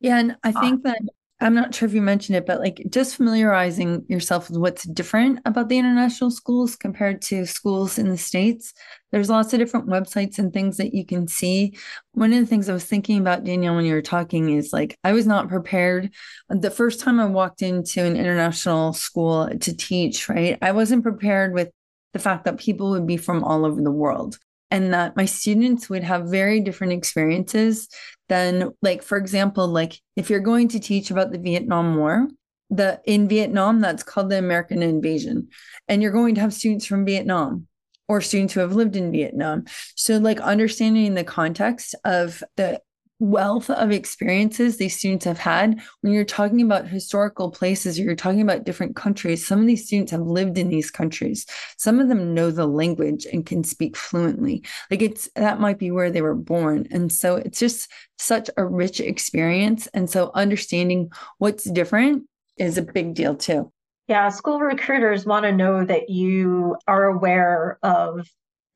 Yeah, 0.00 0.18
and 0.18 0.36
I 0.42 0.50
think 0.50 0.82
that 0.82 0.98
I'm 1.44 1.54
not 1.54 1.74
sure 1.74 1.86
if 1.86 1.94
you 1.94 2.00
mentioned 2.00 2.36
it, 2.36 2.46
but 2.46 2.58
like 2.58 2.82
just 2.88 3.16
familiarizing 3.16 4.06
yourself 4.08 4.48
with 4.48 4.58
what's 4.58 4.84
different 4.84 5.40
about 5.44 5.68
the 5.68 5.76
international 5.76 6.30
schools 6.30 6.74
compared 6.74 7.20
to 7.22 7.44
schools 7.44 7.98
in 7.98 8.08
the 8.08 8.16
States. 8.16 8.72
There's 9.12 9.28
lots 9.28 9.52
of 9.52 9.58
different 9.58 9.86
websites 9.86 10.38
and 10.38 10.54
things 10.54 10.78
that 10.78 10.94
you 10.94 11.04
can 11.04 11.28
see. 11.28 11.76
One 12.12 12.32
of 12.32 12.40
the 12.40 12.46
things 12.46 12.70
I 12.70 12.72
was 12.72 12.86
thinking 12.86 13.20
about, 13.20 13.44
Danielle, 13.44 13.76
when 13.76 13.84
you 13.84 13.92
were 13.92 14.00
talking 14.00 14.48
is 14.48 14.72
like, 14.72 14.96
I 15.04 15.12
was 15.12 15.26
not 15.26 15.50
prepared. 15.50 16.14
The 16.48 16.70
first 16.70 17.00
time 17.00 17.20
I 17.20 17.26
walked 17.26 17.60
into 17.60 18.02
an 18.02 18.16
international 18.16 18.94
school 18.94 19.50
to 19.60 19.76
teach, 19.76 20.30
right, 20.30 20.56
I 20.62 20.72
wasn't 20.72 21.02
prepared 21.02 21.52
with 21.52 21.70
the 22.14 22.20
fact 22.20 22.46
that 22.46 22.58
people 22.58 22.88
would 22.92 23.06
be 23.06 23.18
from 23.18 23.44
all 23.44 23.66
over 23.66 23.82
the 23.82 23.90
world 23.90 24.38
and 24.70 24.94
that 24.94 25.14
my 25.14 25.26
students 25.26 25.90
would 25.90 26.02
have 26.02 26.24
very 26.24 26.60
different 26.60 26.94
experiences 26.94 27.88
than 28.28 28.72
like 28.82 29.02
for 29.02 29.18
example 29.18 29.68
like 29.68 30.00
if 30.16 30.30
you're 30.30 30.40
going 30.40 30.68
to 30.68 30.80
teach 30.80 31.10
about 31.10 31.30
the 31.30 31.38
Vietnam 31.38 31.96
War 31.96 32.28
the 32.70 33.00
in 33.04 33.28
Vietnam 33.28 33.80
that's 33.80 34.02
called 34.02 34.30
the 34.30 34.38
American 34.38 34.82
invasion 34.82 35.48
and 35.88 36.02
you're 36.02 36.12
going 36.12 36.34
to 36.34 36.40
have 36.40 36.54
students 36.54 36.86
from 36.86 37.04
Vietnam 37.04 37.66
or 38.08 38.20
students 38.20 38.54
who 38.54 38.60
have 38.60 38.74
lived 38.74 38.96
in 38.96 39.12
Vietnam. 39.12 39.64
So 39.96 40.18
like 40.18 40.40
understanding 40.40 41.14
the 41.14 41.24
context 41.24 41.94
of 42.04 42.42
the 42.56 42.80
wealth 43.24 43.70
of 43.70 43.90
experiences 43.90 44.76
these 44.76 44.96
students 44.96 45.24
have 45.24 45.38
had. 45.38 45.80
When 46.02 46.12
you're 46.12 46.24
talking 46.24 46.60
about 46.60 46.86
historical 46.86 47.50
places 47.50 47.98
you're 47.98 48.14
talking 48.14 48.42
about 48.42 48.64
different 48.64 48.96
countries. 48.96 49.46
Some 49.46 49.60
of 49.60 49.66
these 49.66 49.86
students 49.86 50.12
have 50.12 50.20
lived 50.20 50.58
in 50.58 50.68
these 50.68 50.90
countries. 50.90 51.46
Some 51.78 52.00
of 52.00 52.08
them 52.08 52.34
know 52.34 52.50
the 52.50 52.66
language 52.66 53.26
and 53.32 53.46
can 53.46 53.64
speak 53.64 53.96
fluently. 53.96 54.62
Like 54.90 55.00
it's 55.00 55.28
that 55.36 55.60
might 55.60 55.78
be 55.78 55.90
where 55.90 56.10
they 56.10 56.22
were 56.22 56.34
born. 56.34 56.86
And 56.90 57.10
so 57.10 57.36
it's 57.36 57.58
just 57.58 57.90
such 58.18 58.50
a 58.56 58.64
rich 58.64 59.00
experience. 59.00 59.86
And 59.94 60.10
so 60.10 60.30
understanding 60.34 61.10
what's 61.38 61.64
different 61.64 62.24
is 62.58 62.76
a 62.76 62.82
big 62.82 63.14
deal 63.14 63.34
too. 63.34 63.72
Yeah 64.06 64.28
school 64.28 64.60
recruiters 64.60 65.24
want 65.24 65.44
to 65.44 65.52
know 65.52 65.84
that 65.84 66.10
you 66.10 66.76
are 66.86 67.04
aware 67.04 67.78
of 67.82 68.28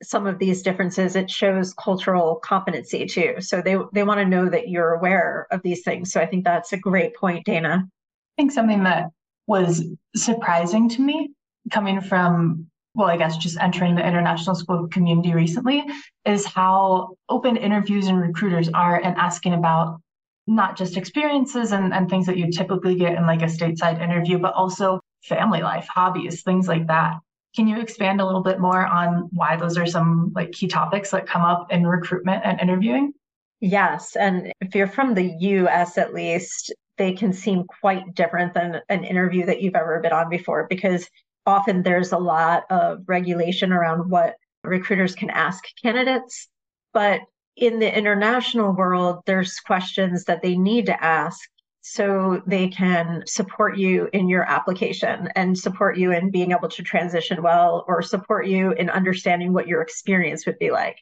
some 0.02 0.26
of 0.26 0.38
these 0.38 0.62
differences 0.62 1.16
it 1.16 1.30
shows 1.30 1.74
cultural 1.74 2.36
competency 2.36 3.06
too. 3.06 3.36
So 3.40 3.60
they 3.60 3.76
they 3.92 4.04
want 4.04 4.20
to 4.20 4.24
know 4.26 4.48
that 4.48 4.68
you're 4.68 4.94
aware 4.94 5.46
of 5.50 5.62
these 5.62 5.82
things. 5.82 6.12
So 6.12 6.20
i 6.20 6.26
think 6.26 6.44
that's 6.44 6.72
a 6.72 6.78
great 6.78 7.16
point 7.16 7.44
dana. 7.44 7.84
I 7.86 8.42
think 8.42 8.52
something 8.52 8.84
that 8.84 9.10
was 9.48 9.84
surprising 10.14 10.88
to 10.90 11.00
me 11.02 11.30
coming 11.72 12.00
from 12.00 12.66
well 12.94 13.08
i 13.08 13.16
guess 13.16 13.36
just 13.36 13.58
entering 13.58 13.94
the 13.94 14.06
international 14.06 14.54
school 14.54 14.86
community 14.88 15.34
recently 15.34 15.84
is 16.24 16.44
how 16.44 17.16
open 17.28 17.56
interviews 17.56 18.06
and 18.06 18.20
recruiters 18.20 18.68
are 18.68 18.96
and 18.96 19.16
asking 19.16 19.54
about 19.54 20.00
not 20.46 20.78
just 20.78 20.96
experiences 20.96 21.72
and, 21.72 21.92
and 21.92 22.08
things 22.08 22.24
that 22.24 22.38
you 22.38 22.50
typically 22.50 22.94
get 22.94 23.16
in 23.16 23.26
like 23.26 23.42
a 23.42 23.46
stateside 23.46 24.02
interview 24.02 24.38
but 24.38 24.54
also 24.54 25.00
family 25.24 25.62
life 25.62 25.88
hobbies 25.88 26.42
things 26.42 26.68
like 26.68 26.86
that 26.86 27.14
can 27.54 27.66
you 27.66 27.80
expand 27.80 28.20
a 28.20 28.26
little 28.26 28.42
bit 28.42 28.60
more 28.60 28.86
on 28.86 29.28
why 29.32 29.56
those 29.56 29.76
are 29.76 29.86
some 29.86 30.32
like 30.34 30.52
key 30.52 30.68
topics 30.68 31.10
that 31.10 31.26
come 31.26 31.42
up 31.42 31.72
in 31.72 31.86
recruitment 31.86 32.42
and 32.44 32.60
interviewing? 32.60 33.12
Yes. 33.60 34.16
And 34.16 34.52
if 34.60 34.74
you're 34.74 34.86
from 34.86 35.14
the 35.14 35.34
US 35.40 35.98
at 35.98 36.14
least, 36.14 36.72
they 36.96 37.12
can 37.12 37.32
seem 37.32 37.64
quite 37.80 38.14
different 38.14 38.54
than 38.54 38.80
an 38.88 39.04
interview 39.04 39.46
that 39.46 39.62
you've 39.62 39.74
ever 39.74 40.00
been 40.00 40.12
on 40.12 40.28
before 40.28 40.66
because 40.68 41.08
often 41.46 41.82
there's 41.82 42.12
a 42.12 42.18
lot 42.18 42.64
of 42.70 43.00
regulation 43.06 43.72
around 43.72 44.10
what 44.10 44.36
recruiters 44.64 45.14
can 45.14 45.30
ask 45.30 45.64
candidates. 45.82 46.48
But 46.92 47.20
in 47.56 47.78
the 47.78 47.96
international 47.96 48.72
world, 48.72 49.22
there's 49.26 49.58
questions 49.60 50.24
that 50.24 50.42
they 50.42 50.56
need 50.56 50.86
to 50.86 51.04
ask 51.04 51.40
so 51.90 52.42
they 52.46 52.68
can 52.68 53.22
support 53.26 53.78
you 53.78 54.10
in 54.12 54.28
your 54.28 54.42
application 54.42 55.26
and 55.36 55.58
support 55.58 55.96
you 55.96 56.12
in 56.12 56.30
being 56.30 56.52
able 56.52 56.68
to 56.68 56.82
transition 56.82 57.42
well 57.42 57.82
or 57.88 58.02
support 58.02 58.46
you 58.46 58.72
in 58.72 58.90
understanding 58.90 59.54
what 59.54 59.66
your 59.66 59.80
experience 59.80 60.44
would 60.44 60.58
be 60.58 60.70
like. 60.70 60.98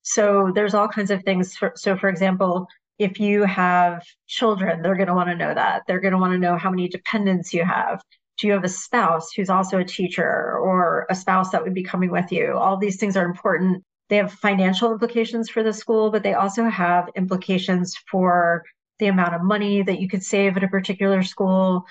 So 0.00 0.50
there's 0.54 0.72
all 0.72 0.88
kinds 0.88 1.10
of 1.10 1.22
things. 1.24 1.58
So, 1.74 1.94
for 1.94 2.08
example, 2.08 2.66
if 2.98 3.20
you 3.20 3.44
have 3.44 4.02
children, 4.28 4.80
they're 4.80 4.96
going 4.96 5.08
to 5.08 5.14
want 5.14 5.28
to 5.28 5.36
know 5.36 5.52
that. 5.52 5.82
They're 5.86 6.00
going 6.00 6.14
to 6.14 6.18
want 6.18 6.32
to 6.32 6.38
know 6.38 6.56
how 6.56 6.70
many 6.70 6.88
dependents 6.88 7.52
you 7.52 7.62
have. 7.62 8.00
Do 8.38 8.46
you 8.46 8.54
have 8.54 8.64
a 8.64 8.68
spouse 8.68 9.32
who's 9.32 9.50
also 9.50 9.76
a 9.76 9.84
teacher 9.84 10.56
or 10.56 11.06
a 11.10 11.14
spouse 11.14 11.50
that 11.50 11.62
would 11.62 11.74
be 11.74 11.82
coming 11.82 12.10
with 12.10 12.32
you? 12.32 12.56
All 12.56 12.78
these 12.78 12.96
things 12.96 13.14
are 13.14 13.26
important. 13.26 13.84
They 14.08 14.16
have 14.16 14.32
financial 14.32 14.90
implications 14.90 15.50
for 15.50 15.62
the 15.62 15.74
school, 15.74 16.10
but 16.10 16.22
they 16.22 16.32
also 16.32 16.64
have 16.64 17.10
implications 17.14 17.94
for 18.10 18.64
the 19.00 19.08
amount 19.08 19.34
of 19.34 19.42
money 19.42 19.82
that 19.82 20.00
you 20.00 20.08
could 20.08 20.22
save 20.22 20.56
at 20.56 20.62
a 20.62 20.68
particular 20.68 21.24
school. 21.24 21.84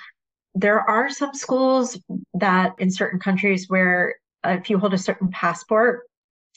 There 0.55 0.79
are 0.79 1.09
some 1.09 1.33
schools 1.33 1.99
that 2.35 2.75
in 2.79 2.89
certain 2.89 3.19
countries 3.19 3.69
where 3.69 4.15
if 4.45 4.69
you 4.69 4.79
hold 4.79 4.93
a 4.93 4.97
certain 4.97 5.29
passport, 5.29 6.03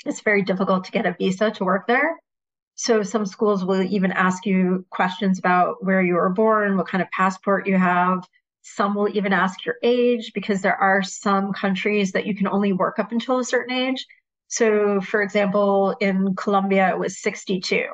it's 0.06 0.20
very 0.20 0.42
difficult 0.42 0.84
to 0.84 0.92
get 0.92 1.06
a 1.06 1.16
visa 1.18 1.50
to 1.50 1.64
work 1.64 1.86
there. 1.88 2.18
So 2.74 3.02
some 3.02 3.26
schools 3.26 3.64
will 3.64 3.82
even 3.82 4.12
ask 4.12 4.46
you 4.46 4.86
questions 4.90 5.38
about 5.38 5.84
where 5.84 6.02
you 6.02 6.14
were 6.14 6.30
born, 6.30 6.76
what 6.76 6.88
kind 6.88 7.02
of 7.02 7.10
passport 7.10 7.66
you 7.66 7.76
have. 7.76 8.26
Some 8.62 8.94
will 8.94 9.08
even 9.14 9.32
ask 9.32 9.64
your 9.64 9.76
age 9.82 10.32
because 10.34 10.62
there 10.62 10.76
are 10.76 11.02
some 11.02 11.52
countries 11.52 12.12
that 12.12 12.26
you 12.26 12.34
can 12.34 12.46
only 12.46 12.72
work 12.72 12.98
up 12.98 13.12
until 13.12 13.38
a 13.38 13.44
certain 13.44 13.74
age. 13.74 14.06
So, 14.48 15.00
for 15.00 15.22
example, 15.22 15.96
in 16.00 16.34
Colombia, 16.36 16.90
it 16.90 16.98
was 16.98 17.20
62. 17.20 17.86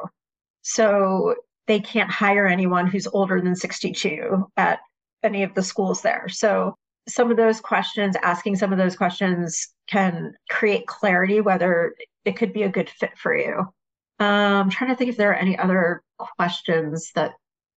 So 0.62 1.34
they 1.68 1.78
can't 1.78 2.10
hire 2.10 2.46
anyone 2.46 2.88
who's 2.88 3.06
older 3.06 3.40
than 3.40 3.54
62 3.54 4.50
at 4.56 4.80
any 5.22 5.42
of 5.42 5.54
the 5.54 5.62
schools 5.62 6.02
there. 6.02 6.28
So 6.28 6.74
some 7.06 7.30
of 7.30 7.36
those 7.36 7.60
questions, 7.60 8.16
asking 8.22 8.56
some 8.56 8.72
of 8.72 8.78
those 8.78 8.96
questions 8.96 9.68
can 9.86 10.34
create 10.50 10.86
clarity 10.86 11.40
whether 11.40 11.94
it 12.24 12.36
could 12.36 12.52
be 12.52 12.64
a 12.64 12.68
good 12.68 12.90
fit 12.90 13.16
for 13.16 13.36
you. 13.36 13.58
Um, 14.20 14.64
I'm 14.64 14.70
trying 14.70 14.90
to 14.90 14.96
think 14.96 15.10
if 15.10 15.16
there 15.16 15.30
are 15.30 15.34
any 15.34 15.56
other 15.56 16.02
questions 16.18 17.12
that 17.14 17.32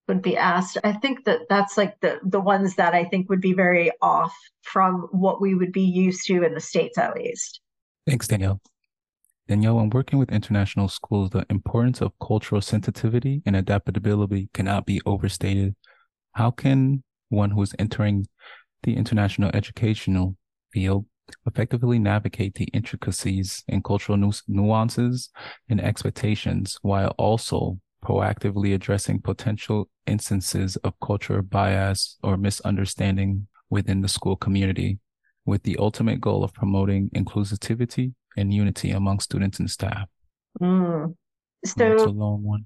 would 0.08 0.22
be 0.22 0.36
asked. 0.36 0.78
I 0.84 0.94
think 0.94 1.26
that 1.26 1.42
that's 1.50 1.78
like 1.78 2.00
the 2.02 2.20
the 2.24 2.40
ones 2.40 2.76
that 2.76 2.94
I 2.94 3.06
think 3.06 3.30
would 3.30 3.40
be 3.40 3.54
very 3.54 3.92
off 4.02 4.36
from 4.64 5.08
what 5.12 5.40
we 5.40 5.54
would 5.54 5.72
be 5.72 5.84
used 5.84 6.26
to 6.28 6.44
in 6.44 6.54
the 6.54 6.60
states, 6.60 6.98
at 6.98 7.16
least. 7.16 7.62
Thanks, 8.08 8.28
Danielle. 8.28 8.60
Danielle, 9.52 9.76
when 9.76 9.90
working 9.90 10.18
with 10.18 10.32
international 10.32 10.88
schools, 10.88 11.32
the 11.32 11.46
importance 11.50 12.00
of 12.00 12.18
cultural 12.26 12.62
sensitivity 12.62 13.42
and 13.46 13.54
adaptability 13.54 14.50
cannot 14.54 14.86
be 14.86 15.02
overstated. 15.06 15.76
How 16.32 16.52
can 16.52 17.04
one 17.28 17.52
who 17.52 17.62
is 17.62 17.76
entering 17.78 18.28
the 18.84 18.96
international 18.96 19.52
educational 19.54 20.38
field 20.72 21.06
effectively 21.46 22.00
navigate 22.00 22.56
the 22.56 22.70
intricacies 22.72 23.62
and 23.68 23.84
cultural 23.84 24.18
nu- 24.18 24.32
nuances 24.48 25.30
and 25.68 25.82
expectations 25.82 26.78
while 26.82 27.14
also 27.18 27.78
proactively 28.02 28.74
addressing 28.74 29.20
potential 29.20 29.90
instances 30.08 30.78
of 30.78 30.98
cultural 31.02 31.42
bias 31.42 32.18
or 32.24 32.38
misunderstanding 32.38 33.48
within 33.70 34.00
the 34.00 34.08
school 34.08 34.38
community 34.38 35.00
with 35.46 35.64
the 35.64 35.76
ultimate 35.76 36.22
goal 36.22 36.42
of 36.42 36.54
promoting 36.54 37.10
inclusivity 37.10 38.14
and 38.38 38.54
unity 38.54 38.92
among 38.92 39.20
students 39.20 39.60
and 39.60 39.70
staff. 39.70 40.08
Mm. 40.62 41.16
So 41.66 41.96
a 41.96 42.06
long 42.06 42.44
one. 42.44 42.66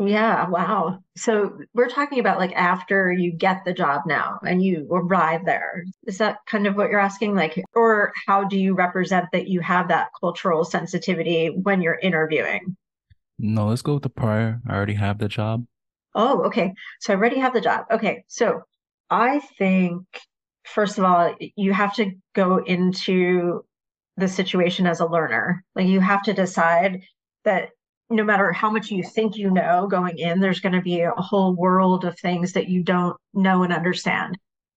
Yeah, 0.00 0.48
wow. 0.48 0.98
So 1.16 1.56
we're 1.72 1.88
talking 1.88 2.18
about 2.18 2.38
like 2.38 2.52
after 2.56 3.12
you 3.12 3.32
get 3.32 3.64
the 3.64 3.72
job 3.72 4.02
now 4.06 4.40
and 4.44 4.62
you 4.62 4.88
arrive 4.90 5.44
there. 5.44 5.84
Is 6.06 6.18
that 6.18 6.38
kind 6.46 6.66
of 6.66 6.74
what 6.74 6.90
you're 6.90 6.98
asking? 6.98 7.36
Like, 7.36 7.62
or 7.74 8.12
how 8.26 8.44
do 8.44 8.58
you 8.58 8.74
represent 8.74 9.26
that 9.32 9.46
you 9.46 9.60
have 9.60 9.88
that 9.88 10.08
cultural 10.20 10.64
sensitivity 10.64 11.46
when 11.48 11.80
you're 11.80 11.98
interviewing? 12.02 12.76
No, 13.38 13.68
let's 13.68 13.82
go 13.82 13.94
with 13.94 14.02
the 14.02 14.10
prior. 14.10 14.60
I 14.68 14.74
already 14.74 14.94
have 14.94 15.18
the 15.18 15.28
job. 15.28 15.64
Oh, 16.14 16.42
okay. 16.44 16.74
So 17.00 17.12
I 17.12 17.16
already 17.16 17.38
have 17.38 17.52
the 17.52 17.60
job. 17.60 17.86
Okay. 17.90 18.24
So 18.26 18.62
I 19.10 19.40
think, 19.58 20.04
first 20.64 20.98
of 20.98 21.04
all, 21.04 21.36
you 21.56 21.72
have 21.72 21.94
to 21.96 22.12
go 22.34 22.58
into 22.58 23.64
the 24.16 24.28
situation 24.28 24.86
as 24.86 25.00
a 25.00 25.06
learner. 25.06 25.64
Like 25.74 25.86
you 25.86 26.00
have 26.00 26.22
to 26.24 26.32
decide 26.32 27.02
that 27.44 27.70
no 28.10 28.22
matter 28.22 28.52
how 28.52 28.70
much 28.70 28.90
you 28.90 29.02
think 29.02 29.36
you 29.36 29.50
know 29.50 29.86
going 29.86 30.18
in, 30.18 30.40
there's 30.40 30.60
going 30.60 30.74
to 30.74 30.82
be 30.82 31.00
a 31.00 31.10
whole 31.12 31.54
world 31.54 32.04
of 32.04 32.18
things 32.18 32.52
that 32.52 32.68
you 32.68 32.82
don't 32.82 33.16
know 33.32 33.62
and 33.62 33.72
understand. 33.72 34.36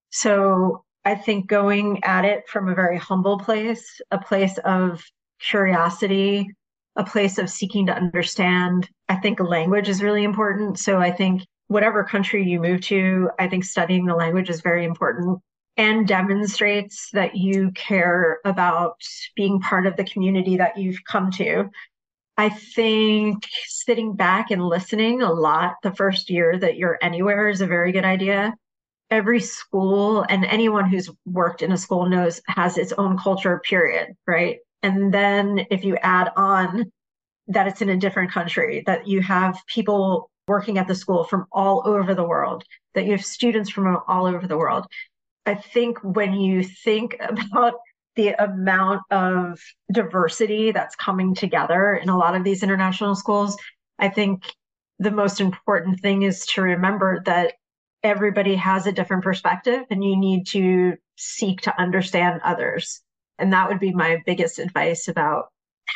So 0.10 0.84
I 1.06 1.16
think 1.16 1.48
going 1.48 2.04
at 2.04 2.26
it 2.26 2.48
from 2.48 2.68
a 2.68 2.76
very 2.76 2.98
humble 2.98 3.38
place, 3.40 4.02
a 4.12 4.18
place 4.18 4.58
of 4.60 5.04
curiosity, 5.40 6.50
a 6.96 7.04
place 7.04 7.38
of 7.38 7.50
seeking 7.50 7.86
to 7.88 7.96
understand. 7.96 8.90
I 9.08 9.16
think 9.16 9.40
language 9.40 9.90
is 9.90 10.02
really 10.02 10.24
important. 10.24 10.80
So 10.80 10.98
I 10.98 11.12
think 11.12 11.44
whatever 11.68 12.04
country 12.04 12.44
you 12.44 12.60
move 12.60 12.82
to, 12.82 13.30
I 13.38 13.48
think 13.48 13.66
studying 13.66 14.06
the 14.06 14.16
language 14.16 14.50
is 14.50 14.62
very 14.62 14.86
important 14.86 15.40
and 15.78 16.08
demonstrates 16.08 17.10
that 17.14 17.36
you 17.36 17.72
care 17.72 18.40
about 18.44 18.98
being 19.36 19.62
part 19.62 19.86
of 19.86 19.96
the 19.96 20.04
community 20.04 20.58
that 20.58 20.78
you've 20.78 21.04
come 21.06 21.32
to. 21.32 21.70
I 22.36 22.50
think 22.50 23.44
sitting 23.66 24.16
back 24.16 24.52
and 24.52 24.64
listening 24.64 25.22
a 25.22 25.32
lot 25.32 25.76
the 25.84 25.94
first 25.94 26.30
year 26.30 26.58
that 26.60 26.78
you're 26.78 26.98
anywhere 27.02 27.50
is 27.50 27.62
a 27.62 27.68
very 27.68 27.92
good 27.92 28.06
idea. 28.06 28.54
Every 29.10 29.40
school 29.40 30.26
and 30.28 30.46
anyone 30.46 30.90
who's 30.90 31.10
worked 31.26 31.62
in 31.62 31.72
a 31.72 31.78
school 31.78 32.10
knows 32.10 32.42
has 32.48 32.78
its 32.78 32.92
own 32.94 33.18
culture, 33.18 33.62
period, 33.64 34.16
right? 34.26 34.58
And 34.84 35.14
then 35.14 35.66
if 35.72 35.84
you 35.84 35.98
add 35.98 36.32
on 36.36 36.92
that 37.48 37.68
it's 37.68 37.82
in 37.82 37.90
a 37.90 37.98
different 37.98 38.32
country, 38.32 38.84
that 38.86 39.08
you 39.08 39.22
have 39.22 39.60
people 39.68 40.30
working 40.48 40.78
at 40.78 40.88
the 40.88 40.96
school 40.96 41.24
from 41.24 41.46
all 41.52 41.82
over 41.86 42.14
the 42.14 42.24
world, 42.24 42.64
that 42.94 43.06
you 43.06 43.12
have 43.12 43.26
students 43.26 43.70
from 43.70 44.00
all 44.08 44.26
over 44.26 44.48
the 44.48 44.58
world. 44.58 44.86
I 45.48 45.56
think 45.56 45.98
when 46.04 46.34
you 46.34 46.62
think 46.62 47.18
about 47.22 47.76
the 48.16 48.30
amount 48.44 49.02
of 49.12 49.60
diversity 49.92 50.72
that's 50.72 50.96
coming 50.96 51.34
together 51.34 51.96
in 51.96 52.10
a 52.10 52.18
lot 52.18 52.36
of 52.36 52.44
these 52.44 52.64
international 52.64 53.16
schools, 53.16 53.58
I 53.98 54.10
think 54.10 54.44
the 55.00 55.12
most 55.12 55.40
important 55.40 56.02
thing 56.02 56.24
is 56.24 56.46
to 56.48 56.62
remember 56.62 57.22
that 57.26 57.54
everybody 58.04 58.56
has 58.56 58.86
a 58.86 58.92
different 58.92 59.24
perspective 59.24 59.82
and 59.90 60.04
you 60.04 60.18
need 60.18 60.48
to 60.48 60.96
seek 61.16 61.62
to 61.62 61.80
understand 61.80 62.42
others. 62.44 63.02
And 63.40 63.54
that 63.54 63.70
would 63.70 63.80
be 63.80 63.94
my 63.94 64.22
biggest 64.26 64.60
advice 64.60 65.08
about 65.08 65.46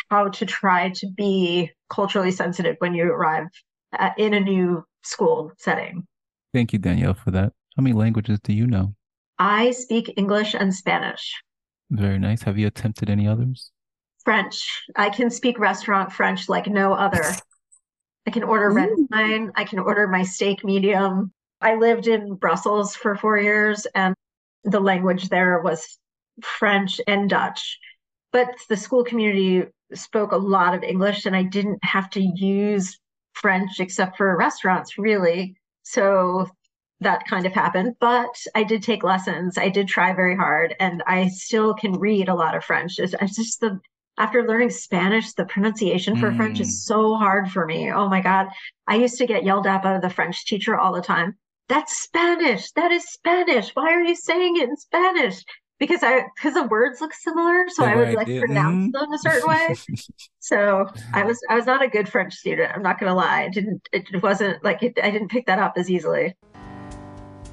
how 0.10 0.30
to 0.30 0.46
try 0.46 0.90
to 0.90 1.08
be 1.08 1.72
culturally 1.90 2.32
sensitive 2.32 2.76
when 2.80 2.94
you 2.94 3.12
arrive 3.12 3.48
at, 3.94 4.18
in 4.18 4.34
a 4.34 4.40
new 4.40 4.84
school 5.04 5.52
setting. 5.58 6.06
Thank 6.54 6.72
you, 6.74 6.80
Danielle, 6.80 7.16
for 7.16 7.32
that. 7.32 7.54
How 7.76 7.82
many 7.82 7.96
languages 7.96 8.40
do 8.44 8.54
you 8.54 8.68
know? 8.68 8.94
I 9.42 9.72
speak 9.72 10.14
English 10.18 10.54
and 10.54 10.72
Spanish. 10.72 11.34
Very 11.90 12.20
nice. 12.20 12.44
Have 12.44 12.60
you 12.60 12.68
attempted 12.68 13.10
any 13.10 13.28
others? 13.28 13.72
French. 14.24 14.84
I 14.96 15.10
can 15.10 15.32
speak 15.32 15.58
restaurant 15.58 16.14
French 16.14 16.48
like 16.48 16.68
no 16.68 16.94
other. 16.94 17.24
I 18.28 18.30
can 18.30 18.44
order 18.44 18.70
red 18.70 18.90
Ooh. 18.90 19.08
wine. 19.10 19.52
I 19.56 19.64
can 19.64 19.80
order 19.80 20.08
my 20.08 20.22
steak 20.22 20.64
medium. 20.64 21.32
I 21.60 21.74
lived 21.74 22.06
in 22.06 22.36
Brussels 22.36 22.96
for 22.96 23.16
four 23.16 23.40
years, 23.40 23.88
and 23.96 24.14
the 24.64 24.80
language 24.80 25.30
there 25.30 25.60
was 25.60 25.98
French 26.44 27.02
and 27.08 27.28
Dutch. 27.28 27.80
But 28.32 28.50
the 28.70 28.78
school 28.78 29.04
community 29.04 29.68
spoke 29.96 30.34
a 30.34 30.38
lot 30.38 30.76
of 30.76 30.84
English, 30.84 31.26
and 31.26 31.36
I 31.36 31.42
didn't 31.42 31.84
have 31.84 32.12
to 32.12 32.22
use 32.22 32.96
French 33.34 33.80
except 33.80 34.18
for 34.18 34.38
restaurants, 34.38 35.00
really. 35.00 35.56
So 35.82 36.48
that 37.02 37.26
kind 37.28 37.46
of 37.46 37.54
happened. 37.54 37.96
But 38.00 38.36
I 38.56 38.64
did 38.64 38.82
take 38.84 39.04
lessons. 39.04 39.58
I 39.58 39.70
did 39.70 39.88
try 39.88 40.14
very 40.14 40.36
hard, 40.36 40.76
and 40.80 41.04
I 41.08 41.28
still 41.28 41.74
can 41.74 41.94
read 42.00 42.30
a 42.30 42.36
lot 42.36 42.56
of 42.56 42.64
French. 42.64 42.94
It's, 43.00 43.14
it's 43.20 43.36
just 43.36 43.60
the 43.60 43.80
after 44.18 44.46
learning 44.48 44.70
Spanish, 44.70 45.34
the 45.34 45.46
pronunciation 45.46 46.16
for 46.16 46.32
French 46.36 46.58
Mm. 46.60 46.62
is 46.62 46.86
so 46.86 47.16
hard 47.16 47.50
for 47.52 47.66
me. 47.66 47.92
Oh 47.92 48.08
my 48.08 48.22
God. 48.22 48.48
I 48.88 48.96
used 48.98 49.18
to 49.18 49.26
get 49.26 49.44
yelled 49.44 49.66
at 49.66 49.82
by 49.82 49.98
the 50.00 50.10
French 50.10 50.46
teacher 50.46 50.78
all 50.78 50.94
the 50.94 51.02
time. 51.02 51.38
That's 51.70 51.96
Spanish. 51.96 52.72
That 52.74 52.92
is 52.92 53.04
Spanish. 53.06 53.72
Why 53.74 53.92
are 53.94 54.02
you 54.02 54.16
saying 54.16 54.58
it 54.58 54.70
in 54.70 54.76
Spanish? 54.78 55.44
Because 55.80 56.04
I 56.04 56.26
because 56.36 56.54
the 56.54 56.66
words 56.68 57.02
look 57.02 57.14
similar, 57.14 57.66
so 57.70 57.84
I 57.84 57.96
would 57.96 58.14
like 58.14 58.28
yeah, 58.28 58.42
pronounce 58.42 58.90
mhm. 58.90 58.92
them 58.92 59.12
a 59.14 59.18
certain 59.18 59.48
way. 59.50 59.76
So 60.40 60.88
I 61.14 61.24
was 61.24 61.40
I 61.50 61.56
was 61.56 61.66
not 61.66 61.82
a 61.84 61.88
good 61.88 62.10
French 62.10 62.34
student. 62.36 62.72
I'm 62.76 62.84
not 62.84 63.00
gonna 63.00 63.16
lie. 63.16 63.44
I 63.44 63.50
didn't 63.50 63.88
it 63.94 64.22
wasn't 64.22 64.64
like 64.64 64.84
it, 64.84 65.00
I 65.02 65.10
didn't 65.10 65.30
pick 65.30 65.46
that 65.48 65.60
up 65.60 65.74
as 65.78 65.90
easily. 65.90 66.36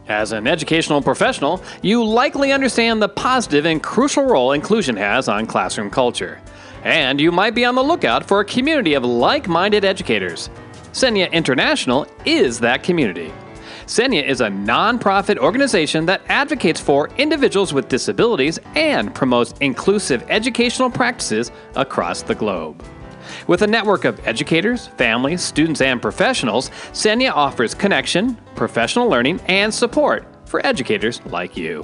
As 0.09 0.33
an 0.33 0.47
educational 0.47 1.03
professional, 1.03 1.63
you 1.83 2.03
likely 2.03 2.51
understand 2.51 3.03
the 3.03 3.11
positive 3.11 3.67
and 3.67 3.83
crucial 3.83 4.25
role 4.25 4.53
inclusion 4.53 4.97
has 4.97 5.29
on 5.29 5.47
classroom 5.47 5.91
culture. 5.91 6.41
And 6.83 7.21
you 7.21 7.31
might 7.31 7.55
be 7.55 7.67
on 7.67 7.75
the 7.75 7.83
lookout 7.83 8.27
for 8.27 8.41
a 8.41 8.45
community 8.45 8.95
of 8.95 9.05
like 9.05 9.49
minded 9.49 9.85
educators. 9.85 10.49
SENIA 10.93 11.31
International 11.31 12.07
is 12.25 12.59
that 12.61 12.83
community. 12.83 13.31
SENIA 13.85 14.25
is 14.25 14.41
a 14.41 14.49
nonprofit 14.49 15.37
organization 15.37 16.07
that 16.07 16.23
advocates 16.29 16.81
for 16.81 17.11
individuals 17.19 17.75
with 17.75 17.89
disabilities 17.89 18.59
and 18.77 19.15
promotes 19.15 19.53
inclusive 19.61 20.25
educational 20.31 20.89
practices 20.91 21.53
across 21.75 22.23
the 22.23 22.35
globe. 22.35 22.83
With 23.49 23.63
a 23.63 23.67
network 23.67 24.05
of 24.05 24.21
educators, 24.27 24.89
families, 24.89 25.41
students, 25.43 25.81
and 25.81 26.03
professionals, 26.03 26.69
SENIA 26.93 27.33
offers 27.33 27.73
connection, 27.73 28.35
professional 28.55 29.09
learning, 29.09 29.41
and 29.47 29.73
support 29.73 30.27
for 30.45 30.65
educators 30.67 31.23
like 31.25 31.57
you. 31.57 31.83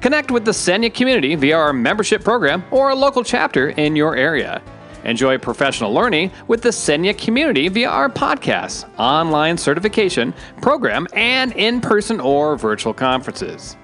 Connect 0.00 0.30
with 0.30 0.44
the 0.44 0.52
SENIA 0.52 0.94
community 0.94 1.34
via 1.34 1.56
our 1.56 1.72
membership 1.72 2.22
program 2.22 2.64
or 2.70 2.90
a 2.90 2.94
local 2.94 3.24
chapter 3.24 3.70
in 3.70 3.96
your 3.96 4.14
area. 4.14 4.62
Enjoy 5.04 5.36
professional 5.36 5.92
learning 5.92 6.30
with 6.46 6.62
the 6.62 6.68
SENIA 6.68 7.18
community 7.18 7.66
via 7.66 7.88
our 7.88 8.08
podcasts, 8.08 8.88
online 8.96 9.58
certification 9.58 10.32
program, 10.62 11.08
and 11.14 11.52
in 11.54 11.80
person 11.80 12.20
or 12.20 12.56
virtual 12.56 12.94
conferences. 12.94 13.76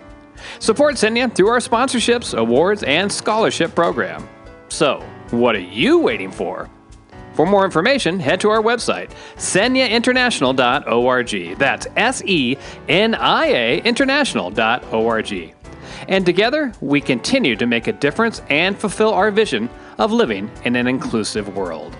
Support 0.60 0.94
SENIA 0.94 1.34
through 1.34 1.48
our 1.48 1.58
sponsorships, 1.58 2.38
awards, 2.38 2.84
and 2.84 3.10
scholarship 3.10 3.74
program. 3.74 4.28
So, 4.68 5.04
what 5.32 5.56
are 5.56 5.60
you 5.60 5.98
waiting 5.98 6.30
for? 6.30 6.70
For 7.34 7.46
more 7.46 7.64
information, 7.64 8.20
head 8.20 8.40
to 8.40 8.50
our 8.50 8.60
website, 8.60 9.10
seniainternational.org. 9.36 11.58
That's 11.58 11.86
S 11.96 12.22
E 12.24 12.56
N 12.88 13.14
I 13.14 13.46
A 13.46 13.78
international.org. 13.82 15.54
And 16.08 16.26
together, 16.26 16.72
we 16.80 17.00
continue 17.00 17.56
to 17.56 17.66
make 17.66 17.86
a 17.86 17.92
difference 17.92 18.42
and 18.50 18.78
fulfill 18.78 19.14
our 19.14 19.30
vision 19.30 19.70
of 19.98 20.12
living 20.12 20.50
in 20.64 20.76
an 20.76 20.86
inclusive 20.86 21.54
world. 21.54 21.96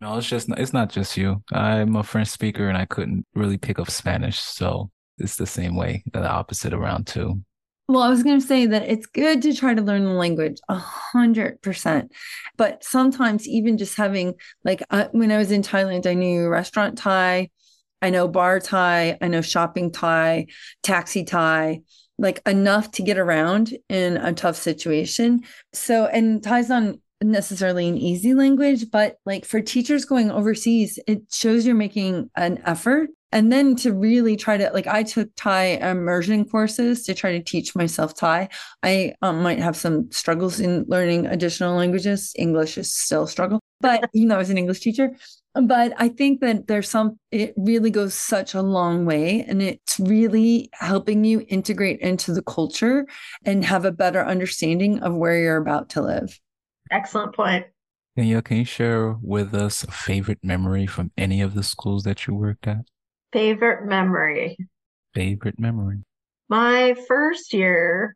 No, 0.00 0.16
it's 0.16 0.28
just 0.28 0.48
it's 0.56 0.72
not 0.72 0.90
just 0.90 1.16
you. 1.16 1.42
I'm 1.52 1.96
a 1.96 2.02
French 2.02 2.28
speaker 2.28 2.68
and 2.68 2.78
I 2.78 2.84
couldn't 2.84 3.26
really 3.34 3.58
pick 3.58 3.78
up 3.78 3.90
Spanish, 3.90 4.38
so 4.38 4.90
it's 5.18 5.36
the 5.36 5.46
same 5.46 5.76
way, 5.76 6.04
the 6.12 6.28
opposite 6.28 6.72
around 6.72 7.06
too. 7.06 7.42
Well, 7.88 8.02
I 8.02 8.10
was 8.10 8.22
going 8.22 8.38
to 8.38 8.46
say 8.46 8.66
that 8.66 8.82
it's 8.82 9.06
good 9.06 9.40
to 9.42 9.54
try 9.54 9.72
to 9.72 9.80
learn 9.80 10.04
the 10.04 10.10
language 10.10 10.58
a 10.68 10.74
hundred 10.74 11.62
percent, 11.62 12.12
but 12.58 12.84
sometimes 12.84 13.48
even 13.48 13.78
just 13.78 13.96
having 13.96 14.34
like 14.62 14.82
uh, 14.90 15.08
when 15.12 15.32
I 15.32 15.38
was 15.38 15.50
in 15.50 15.62
Thailand, 15.62 16.06
I 16.06 16.12
knew 16.12 16.48
restaurant 16.48 16.98
Thai, 16.98 17.48
I 18.02 18.10
know 18.10 18.28
bar 18.28 18.60
Thai, 18.60 19.16
I 19.22 19.28
know 19.28 19.40
shopping 19.40 19.90
Thai, 19.90 20.48
taxi 20.82 21.24
Thai, 21.24 21.80
like 22.18 22.46
enough 22.46 22.90
to 22.92 23.02
get 23.02 23.16
around 23.16 23.74
in 23.88 24.18
a 24.18 24.34
tough 24.34 24.56
situation. 24.56 25.44
So, 25.72 26.04
and 26.04 26.42
Thai's 26.42 26.68
not 26.68 26.96
necessarily 27.22 27.88
an 27.88 27.96
easy 27.96 28.34
language, 28.34 28.90
but 28.90 29.16
like 29.24 29.46
for 29.46 29.62
teachers 29.62 30.04
going 30.04 30.30
overseas, 30.30 30.98
it 31.06 31.22
shows 31.32 31.64
you're 31.64 31.74
making 31.74 32.28
an 32.36 32.60
effort 32.66 33.08
and 33.32 33.52
then 33.52 33.76
to 33.76 33.92
really 33.92 34.36
try 34.36 34.56
to 34.56 34.70
like 34.72 34.86
i 34.86 35.02
took 35.02 35.28
thai 35.36 35.78
immersion 35.90 36.44
courses 36.44 37.04
to 37.04 37.14
try 37.14 37.32
to 37.32 37.42
teach 37.42 37.74
myself 37.74 38.14
thai. 38.14 38.48
I 38.82 39.14
um, 39.22 39.42
might 39.42 39.58
have 39.58 39.76
some 39.76 40.10
struggles 40.10 40.60
in 40.60 40.84
learning 40.88 41.26
additional 41.26 41.76
languages. 41.76 42.32
English 42.36 42.78
is 42.78 42.92
still 42.92 43.24
a 43.24 43.28
struggle 43.28 43.60
but 43.80 44.08
you 44.12 44.26
know 44.26 44.36
i 44.36 44.38
was 44.38 44.50
an 44.50 44.58
english 44.58 44.80
teacher 44.80 45.10
but 45.62 45.92
i 45.98 46.08
think 46.08 46.40
that 46.40 46.66
there's 46.66 46.88
some 46.88 47.18
it 47.30 47.54
really 47.56 47.90
goes 47.90 48.14
such 48.14 48.54
a 48.54 48.62
long 48.62 49.04
way 49.04 49.44
and 49.48 49.62
it's 49.62 49.98
really 50.00 50.68
helping 50.72 51.24
you 51.24 51.44
integrate 51.48 52.00
into 52.00 52.32
the 52.32 52.42
culture 52.42 53.06
and 53.44 53.64
have 53.64 53.84
a 53.84 53.92
better 53.92 54.24
understanding 54.24 55.00
of 55.00 55.14
where 55.14 55.38
you're 55.38 55.56
about 55.56 55.88
to 55.90 56.02
live. 56.02 56.38
Excellent 56.90 57.34
point. 57.34 57.66
Danielle, 58.16 58.42
can 58.42 58.58
you 58.58 58.64
share 58.64 59.16
with 59.22 59.54
us 59.54 59.84
a 59.84 59.90
favorite 59.90 60.40
memory 60.42 60.86
from 60.86 61.12
any 61.16 61.40
of 61.40 61.54
the 61.54 61.62
schools 61.62 62.02
that 62.04 62.26
you 62.26 62.34
worked 62.34 62.66
at? 62.66 62.78
Favorite 63.32 63.86
memory. 63.86 64.56
Favorite 65.14 65.58
memory. 65.58 65.98
My 66.48 66.94
first 67.06 67.52
year 67.52 68.14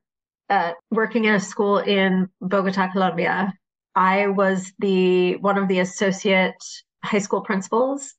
at 0.48 0.76
working 0.90 1.24
in 1.24 1.34
a 1.34 1.40
school 1.40 1.78
in 1.78 2.28
Bogota, 2.40 2.90
Colombia, 2.92 3.52
I 3.94 4.28
was 4.28 4.72
the 4.78 5.36
one 5.36 5.58
of 5.58 5.68
the 5.68 5.80
associate 5.80 6.54
high 7.04 7.18
school 7.18 7.42
principals 7.42 8.14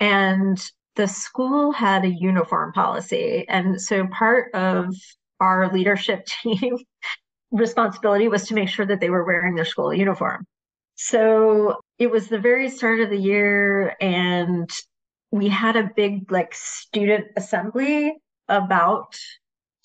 and 0.00 0.58
the 0.96 1.08
school 1.08 1.72
had 1.72 2.04
a 2.04 2.08
uniform 2.08 2.72
policy 2.72 3.44
and 3.48 3.80
so 3.80 4.06
part 4.06 4.54
of 4.54 4.94
our 5.40 5.72
leadership 5.72 6.24
team 6.42 6.78
responsibility 7.50 8.28
was 8.28 8.46
to 8.46 8.54
make 8.54 8.68
sure 8.68 8.86
that 8.86 9.00
they 9.00 9.10
were 9.10 9.24
wearing 9.24 9.54
their 9.54 9.64
school 9.64 9.92
uniform. 9.92 10.46
So 10.94 11.80
it 11.98 12.10
was 12.10 12.28
the 12.28 12.38
very 12.38 12.70
start 12.70 13.00
of 13.00 13.10
the 13.10 13.18
year 13.18 13.94
and 14.00 14.70
we 15.32 15.48
had 15.48 15.76
a 15.76 15.90
big 15.96 16.30
like 16.30 16.54
student 16.54 17.26
assembly 17.36 18.14
about 18.48 19.18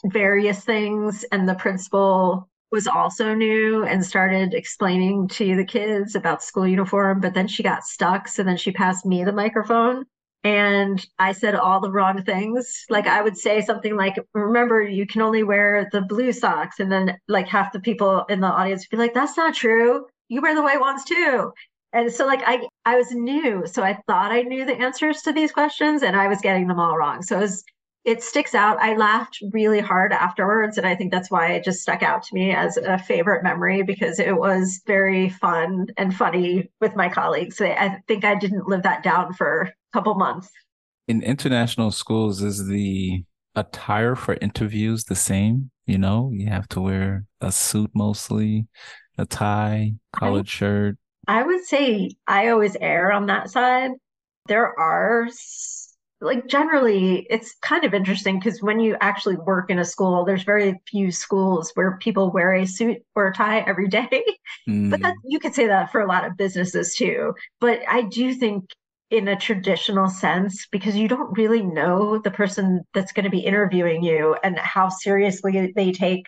various 0.06 0.64
things 0.64 1.26
and 1.32 1.50
the 1.50 1.56
principal 1.56 2.48
was 2.70 2.86
also 2.86 3.34
new 3.34 3.84
and 3.86 4.06
started 4.06 4.54
explaining 4.54 5.28
to 5.30 5.56
the 5.56 5.66
kids 5.66 6.16
about 6.16 6.44
school 6.44 6.68
uniform 6.68 7.20
but 7.22 7.34
then 7.34 7.48
she 7.48 7.64
got 7.64 7.84
stuck 7.84 8.28
so 8.28 8.44
then 8.44 8.58
she 8.58 8.72
passed 8.72 9.06
me 9.06 9.24
the 9.24 9.32
microphone 9.32 10.04
and 10.44 11.08
i 11.18 11.32
said 11.32 11.56
all 11.56 11.80
the 11.80 11.92
wrong 11.92 12.22
things. 12.24 12.86
Like 12.90 13.08
i 13.08 13.22
would 13.22 13.38
say 13.38 13.62
something 13.62 13.96
like 13.96 14.16
remember 14.34 14.82
you 14.82 15.08
can 15.08 15.22
only 15.22 15.44
wear 15.44 15.88
the 15.92 16.02
blue 16.02 16.34
socks 16.34 16.80
and 16.80 16.92
then 16.92 17.18
like 17.28 17.48
half 17.48 17.72
the 17.72 17.80
people 17.80 18.26
in 18.30 18.42
the 18.42 18.48
audience 18.48 18.86
would 18.86 18.98
be 18.98 19.02
like 19.02 19.14
that's 19.14 19.38
not 19.38 19.56
true. 19.56 20.06
You 20.28 20.42
wear 20.42 20.54
the 20.54 20.62
white 20.62 20.82
ones 20.82 21.06
too 21.06 21.54
and 21.98 22.14
so 22.14 22.26
like 22.26 22.42
i 22.46 22.66
i 22.86 22.96
was 22.96 23.12
new 23.12 23.66
so 23.66 23.84
i 23.84 23.94
thought 24.08 24.32
i 24.32 24.42
knew 24.44 24.66
the 24.66 24.78
answers 24.78 25.22
to 25.22 25.34
these 25.34 25.52
questions 25.52 26.04
and 26.04 26.16
i 26.16 26.28
was 26.28 26.40
getting 26.42 26.68
them 26.68 26.80
all 26.80 26.98
wrong. 26.98 27.22
So 27.22 27.38
it, 27.38 27.42
was, 27.42 27.64
it 28.06 28.24
sticks 28.24 28.56
out. 28.56 28.78
I 28.80 28.96
laughed 28.96 29.40
really 29.52 29.80
hard 29.80 30.14
afterwards 30.14 30.78
and 30.78 30.88
i 30.88 30.96
think 30.96 31.12
that's 31.12 31.32
why 31.32 31.54
it 31.54 31.64
just 31.64 31.82
stuck 31.82 32.04
out 32.04 32.24
to 32.24 32.36
me 32.36 32.52
as 32.52 32.78
a 32.78 32.98
favorite 32.98 33.44
memory 33.44 33.82
because 33.82 34.20
it 34.20 34.38
was 34.38 34.82
very 34.86 35.30
fun 35.30 35.88
and 35.98 36.16
funny 36.16 36.70
with 36.80 36.96
my 36.96 37.10
colleagues. 37.10 37.60
I 37.60 38.00
think 38.08 38.24
i 38.24 38.36
didn't 38.36 38.68
live 38.68 38.84
that 38.84 39.04
down 39.04 39.34
for 39.34 39.62
a 39.62 39.74
couple 39.94 40.14
months. 40.16 40.50
In 41.08 41.22
international 41.24 41.92
schools 41.92 42.42
is 42.42 42.68
the 42.68 43.24
attire 43.56 44.16
for 44.16 44.38
interviews 44.40 45.06
the 45.06 45.16
same? 45.16 45.72
You 45.86 45.98
know 45.98 46.32
you 46.34 46.48
have 46.48 46.68
to 46.70 46.82
wear 46.82 47.26
a 47.42 47.52
suit 47.52 47.92
mostly 47.94 48.68
a 49.18 49.26
tie 49.26 49.94
collared 50.14 50.48
shirt 50.48 50.98
I 51.28 51.44
would 51.44 51.66
say 51.66 52.12
I 52.28 52.50
always 52.50 52.78
err 52.80 53.12
on 53.12 53.28
that 53.28 53.50
side. 53.50 53.92
There 54.48 54.78
are 54.80 55.28
like 56.22 56.48
generally 56.48 57.28
it's 57.30 57.56
kind 57.62 57.84
of 57.84 57.94
interesting 57.94 58.40
because 58.40 58.62
when 58.62 58.80
you 58.80 58.98
actually 59.02 59.36
work 59.36 59.70
in 59.70 59.80
a 59.80 59.86
school 59.86 60.26
there's 60.26 60.44
very 60.44 60.82
few 60.88 61.12
schools 61.12 61.72
where 61.76 61.98
people 61.98 62.32
wear 62.32 62.54
a 62.54 62.66
suit 62.66 62.98
or 63.16 63.28
a 63.28 63.34
tie 63.34 63.60
every 63.60 63.88
day 63.88 64.24
mm. 64.68 64.90
but 64.90 65.02
that, 65.02 65.14
you 65.26 65.40
could 65.40 65.54
say 65.54 65.68
that 65.68 65.92
for 65.92 66.02
a 66.02 66.08
lot 66.08 66.26
of 66.26 66.36
businesses 66.36 66.96
too 66.96 67.34
but 67.60 67.82
i 67.88 68.02
do 68.02 68.34
think 68.34 68.66
in 69.10 69.28
a 69.28 69.36
traditional 69.36 70.10
sense 70.10 70.68
because 70.72 70.96
you 70.96 71.08
don't 71.08 71.38
really 71.38 71.62
know 71.62 72.18
the 72.18 72.32
person 72.32 72.82
that's 72.94 73.14
going 73.14 73.24
to 73.24 73.30
be 73.30 73.40
interviewing 73.40 74.04
you 74.04 74.36
and 74.44 74.58
how 74.58 74.90
seriously 74.90 75.72
they 75.76 75.92
take 75.92 76.26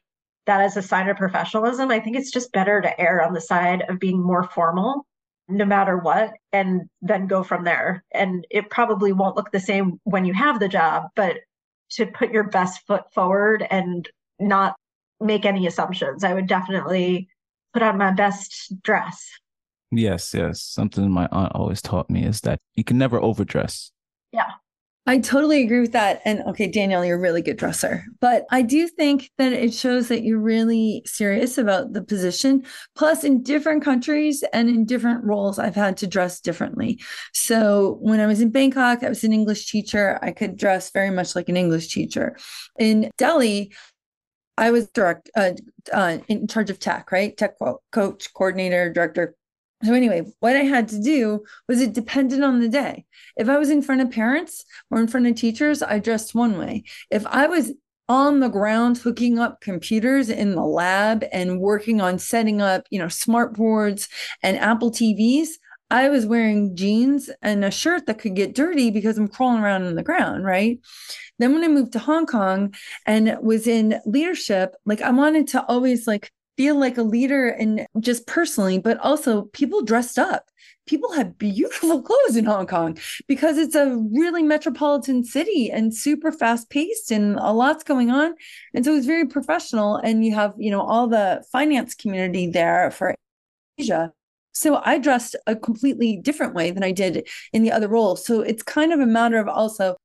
that 0.49 0.62
as 0.62 0.75
a 0.75 0.81
sign 0.81 1.07
of 1.07 1.17
professionalism. 1.17 1.91
I 1.91 1.99
think 1.99 2.17
it's 2.17 2.31
just 2.31 2.51
better 2.51 2.81
to 2.81 2.99
err 2.99 3.23
on 3.23 3.33
the 3.33 3.41
side 3.41 3.83
of 3.88 3.99
being 3.99 4.21
more 4.21 4.43
formal 4.43 5.05
no 5.47 5.65
matter 5.65 5.97
what 5.97 6.33
and 6.53 6.89
then 7.01 7.27
go 7.27 7.43
from 7.43 7.63
there. 7.63 8.03
And 8.12 8.45
it 8.51 8.69
probably 8.69 9.12
won't 9.12 9.35
look 9.35 9.51
the 9.51 9.59
same 9.59 9.99
when 10.03 10.25
you 10.25 10.33
have 10.33 10.59
the 10.59 10.67
job, 10.67 11.05
but 11.15 11.38
to 11.91 12.05
put 12.05 12.31
your 12.31 12.43
best 12.43 12.85
foot 12.85 13.12
forward 13.13 13.65
and 13.69 14.07
not 14.39 14.75
make 15.19 15.45
any 15.45 15.65
assumptions. 15.65 16.23
I 16.23 16.33
would 16.33 16.47
definitely 16.47 17.29
put 17.73 17.81
on 17.81 17.97
my 17.97 18.12
best 18.12 18.73
dress. 18.83 19.27
Yes, 19.91 20.33
yes. 20.35 20.62
Something 20.62 21.09
my 21.09 21.27
aunt 21.31 21.53
always 21.55 21.81
taught 21.81 22.09
me 22.12 22.23
is 22.23 22.41
that 22.41 22.59
you 22.75 22.83
can 22.83 22.99
never 22.99 23.19
overdress. 23.19 23.91
Yeah. 24.31 24.51
I 25.05 25.17
totally 25.17 25.63
agree 25.63 25.79
with 25.79 25.93
that. 25.93 26.21
And 26.23 26.41
okay, 26.41 26.67
Danielle, 26.67 27.03
you're 27.03 27.17
a 27.17 27.19
really 27.19 27.41
good 27.41 27.57
dresser. 27.57 28.03
But 28.21 28.45
I 28.51 28.62
do 28.62 28.88
think 28.88 29.31
that 29.39 29.53
it 29.53 29.73
shows 29.73 30.07
that 30.09 30.23
you're 30.23 30.39
really 30.39 31.01
serious 31.05 31.57
about 31.57 31.93
the 31.93 32.03
position. 32.03 32.63
Plus, 32.95 33.23
in 33.23 33.41
different 33.41 33.83
countries 33.83 34.43
and 34.53 34.69
in 34.69 34.85
different 34.85 35.23
roles, 35.23 35.57
I've 35.57 35.75
had 35.75 35.97
to 35.97 36.07
dress 36.07 36.39
differently. 36.39 37.01
So 37.33 37.97
when 38.01 38.19
I 38.19 38.27
was 38.27 38.39
in 38.39 38.51
Bangkok, 38.51 39.03
I 39.03 39.09
was 39.09 39.23
an 39.23 39.33
English 39.33 39.71
teacher. 39.71 40.19
I 40.21 40.31
could 40.31 40.57
dress 40.57 40.91
very 40.91 41.09
much 41.09 41.35
like 41.35 41.49
an 41.49 41.57
English 41.57 41.91
teacher. 41.91 42.38
In 42.77 43.09
Delhi, 43.17 43.73
I 44.59 44.71
was 44.71 44.89
direct 44.89 45.31
uh, 45.35 45.53
uh, 45.93 46.17
in 46.27 46.45
charge 46.47 46.69
of 46.69 46.79
tech, 46.79 47.13
right? 47.13 47.35
Tech 47.35 47.55
coach, 47.93 48.33
coordinator, 48.33 48.91
director, 48.91 49.35
so 49.83 49.93
anyway, 49.93 50.23
what 50.39 50.55
I 50.55 50.63
had 50.63 50.89
to 50.89 51.01
do 51.01 51.43
was 51.67 51.79
it 51.79 51.93
depended 51.93 52.41
on 52.43 52.59
the 52.59 52.67
day. 52.67 53.05
If 53.37 53.47
I 53.47 53.57
was 53.57 53.69
in 53.69 53.81
front 53.81 54.01
of 54.01 54.11
parents 54.11 54.65
or 54.91 54.99
in 54.99 55.07
front 55.07 55.27
of 55.27 55.35
teachers, 55.35 55.81
I 55.81 55.99
dressed 55.99 56.35
one 56.35 56.57
way. 56.57 56.83
If 57.09 57.25
I 57.27 57.47
was 57.47 57.71
on 58.09 58.39
the 58.39 58.49
ground 58.49 58.97
hooking 58.97 59.39
up 59.39 59.61
computers 59.61 60.29
in 60.29 60.55
the 60.55 60.65
lab 60.65 61.23
and 61.31 61.61
working 61.61 62.01
on 62.01 62.19
setting 62.19 62.61
up, 62.61 62.87
you 62.89 62.99
know, 62.99 63.07
smart 63.07 63.53
boards 63.53 64.09
and 64.43 64.57
Apple 64.57 64.91
TVs, 64.91 65.49
I 65.91 66.09
was 66.09 66.25
wearing 66.25 66.75
jeans 66.75 67.29
and 67.41 67.63
a 67.63 67.71
shirt 67.71 68.05
that 68.05 68.19
could 68.19 68.35
get 68.35 68.55
dirty 68.55 68.91
because 68.91 69.17
I'm 69.17 69.27
crawling 69.27 69.61
around 69.61 69.83
on 69.83 69.95
the 69.95 70.03
ground, 70.03 70.43
right? 70.43 70.79
Then 71.39 71.53
when 71.53 71.63
I 71.63 71.67
moved 71.67 71.93
to 71.93 71.99
Hong 71.99 72.25
Kong 72.25 72.75
and 73.05 73.37
was 73.41 73.65
in 73.65 73.99
leadership, 74.05 74.75
like 74.85 75.01
I 75.01 75.11
wanted 75.11 75.47
to 75.49 75.65
always 75.65 76.05
like 76.05 76.31
feel 76.59 76.77
like 76.77 76.97
a 76.97 77.03
leader 77.03 77.47
and 77.47 77.87
just 78.01 78.27
personally, 78.27 78.77
but 78.77 78.97
also 78.97 79.43
people 79.53 79.81
dressed 79.81 80.19
up. 80.19 80.49
People 80.87 81.13
had 81.13 81.37
beautiful 81.37 82.01
clothes 82.09 82.35
in 82.35 82.43
Hong 82.43 82.67
Kong 82.67 82.97
because 83.29 83.57
it's 83.57 83.75
a 83.75 83.95
really 84.11 84.43
metropolitan 84.43 85.23
city 85.23 85.71
and 85.71 85.95
super 85.95 86.33
fast 86.33 86.69
paced 86.69 87.11
and 87.11 87.37
a 87.37 87.53
lot's 87.53 87.85
going 87.85 88.11
on. 88.11 88.35
And 88.73 88.83
so 88.83 88.93
it's 88.93 89.05
very 89.05 89.25
professional. 89.25 89.95
And 89.95 90.25
you 90.25 90.35
have, 90.35 90.53
you 90.57 90.69
know, 90.69 90.81
all 90.81 91.07
the 91.07 91.45
finance 91.49 91.95
community 91.95 92.47
there 92.47 92.91
for 92.91 93.15
Asia. 93.77 94.11
So 94.51 94.81
I 94.83 94.97
dressed 94.97 95.37
a 95.47 95.55
completely 95.55 96.17
different 96.17 96.55
way 96.55 96.71
than 96.71 96.83
I 96.83 96.91
did 96.91 97.25
in 97.53 97.63
the 97.63 97.71
other 97.71 97.87
role. 97.87 98.17
So 98.17 98.41
it's 98.41 98.63
kind 98.63 98.91
of 98.91 98.99
a 98.99 99.05
matter 99.05 99.37
of 99.37 99.47
also 99.47 99.95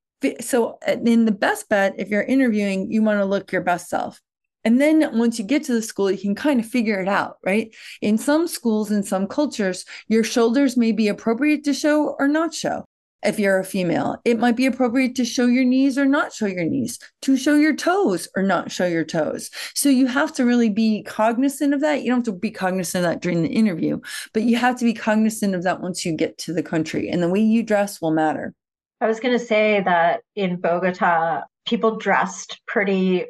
so 0.41 0.79
uh, 0.87 0.97
in 1.05 1.25
the 1.25 1.33
best 1.33 1.69
bet 1.69 1.95
if 1.99 2.09
you're 2.09 2.23
interviewing 2.23 2.91
you 2.91 3.03
want 3.03 3.19
to 3.19 3.27
look 3.27 3.53
your 3.53 3.61
best 3.61 3.91
self 3.91 4.23
and 4.65 4.81
then 4.81 5.17
once 5.17 5.39
you 5.39 5.45
get 5.45 5.65
to 5.65 5.75
the 5.75 5.83
school, 5.83 6.11
you 6.11 6.19
can 6.19 6.35
kind 6.35 6.61
of 6.61 6.67
figure 6.67 7.01
it 7.01 7.09
out, 7.09 7.37
right? 7.45 7.75
In 8.01 8.17
some 8.19 8.49
schools, 8.49 8.91
in 8.91 9.03
some 9.03 9.27
cultures, 9.27 9.85
your 10.09 10.25
shoulders 10.25 10.77
may 10.77 10.93
be 10.93 11.09
appropriate 11.09 11.65
to 11.65 11.75
show 11.75 12.17
or 12.19 12.29
not 12.29 12.55
show. 12.55 12.85
If 13.25 13.39
you're 13.39 13.59
a 13.59 13.65
female, 13.65 14.19
it 14.27 14.39
might 14.39 14.55
be 14.55 14.67
appropriate 14.67 15.15
to 15.17 15.25
show 15.25 15.47
your 15.47 15.65
knees 15.65 15.97
or 15.97 16.05
not 16.05 16.33
show 16.33 16.45
your 16.45 16.65
knees, 16.65 16.99
to 17.23 17.39
show 17.39 17.55
your 17.55 17.75
toes 17.75 18.29
or 18.37 18.43
not 18.43 18.71
show 18.71 18.87
your 18.87 19.05
toes. 19.05 19.51
So 19.75 19.89
you 19.89 20.07
have 20.07 20.33
to 20.35 20.45
really 20.45 20.69
be 20.69 21.03
cognizant 21.05 21.73
of 21.73 21.81
that. 21.81 22.03
You 22.03 22.09
don't 22.11 22.19
have 22.19 22.35
to 22.35 22.39
be 22.39 22.51
cognizant 22.51 23.05
of 23.05 23.11
that 23.11 23.23
during 23.23 23.43
the 23.43 23.49
interview, 23.49 24.01
but 24.35 24.43
you 24.43 24.57
have 24.57 24.79
to 24.79 24.85
be 24.85 24.93
cognizant 24.93 25.55
of 25.55 25.63
that 25.63 25.81
once 25.81 26.05
you 26.05 26.13
get 26.15 26.37
to 26.39 26.53
the 26.53 26.63
country. 26.63 27.09
And 27.09 27.23
the 27.23 27.31
way 27.31 27.41
you 27.41 27.63
dress 27.63 28.01
will 28.01 28.11
matter. 28.11 28.53
I 29.01 29.07
was 29.07 29.21
going 29.21 29.39
to 29.39 29.45
say 29.45 29.83
that 29.83 30.21
in 30.35 30.57
Bogota, 30.57 31.45
people 31.67 31.97
dressed 31.97 32.61
pretty 32.67 33.25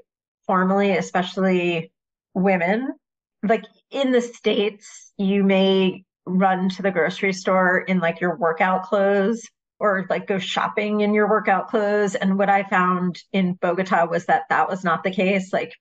formally, 0.46 0.96
especially 0.96 1.92
women. 2.34 2.94
Like 3.42 3.64
in 3.90 4.12
the 4.12 4.20
States, 4.20 5.12
you 5.16 5.44
may 5.44 6.04
run 6.26 6.68
to 6.70 6.82
the 6.82 6.90
grocery 6.90 7.32
store 7.32 7.78
in 7.78 8.00
like 8.00 8.20
your 8.20 8.36
workout 8.36 8.84
clothes 8.84 9.48
or 9.78 10.06
like 10.08 10.26
go 10.26 10.38
shopping 10.38 11.00
in 11.00 11.14
your 11.14 11.28
workout 11.28 11.68
clothes. 11.68 12.14
And 12.14 12.38
what 12.38 12.48
I 12.48 12.62
found 12.62 13.22
in 13.32 13.54
Bogota 13.54 14.06
was 14.06 14.26
that 14.26 14.44
that 14.48 14.68
was 14.68 14.84
not 14.84 15.04
the 15.04 15.10
case. 15.10 15.52
Like 15.52 15.74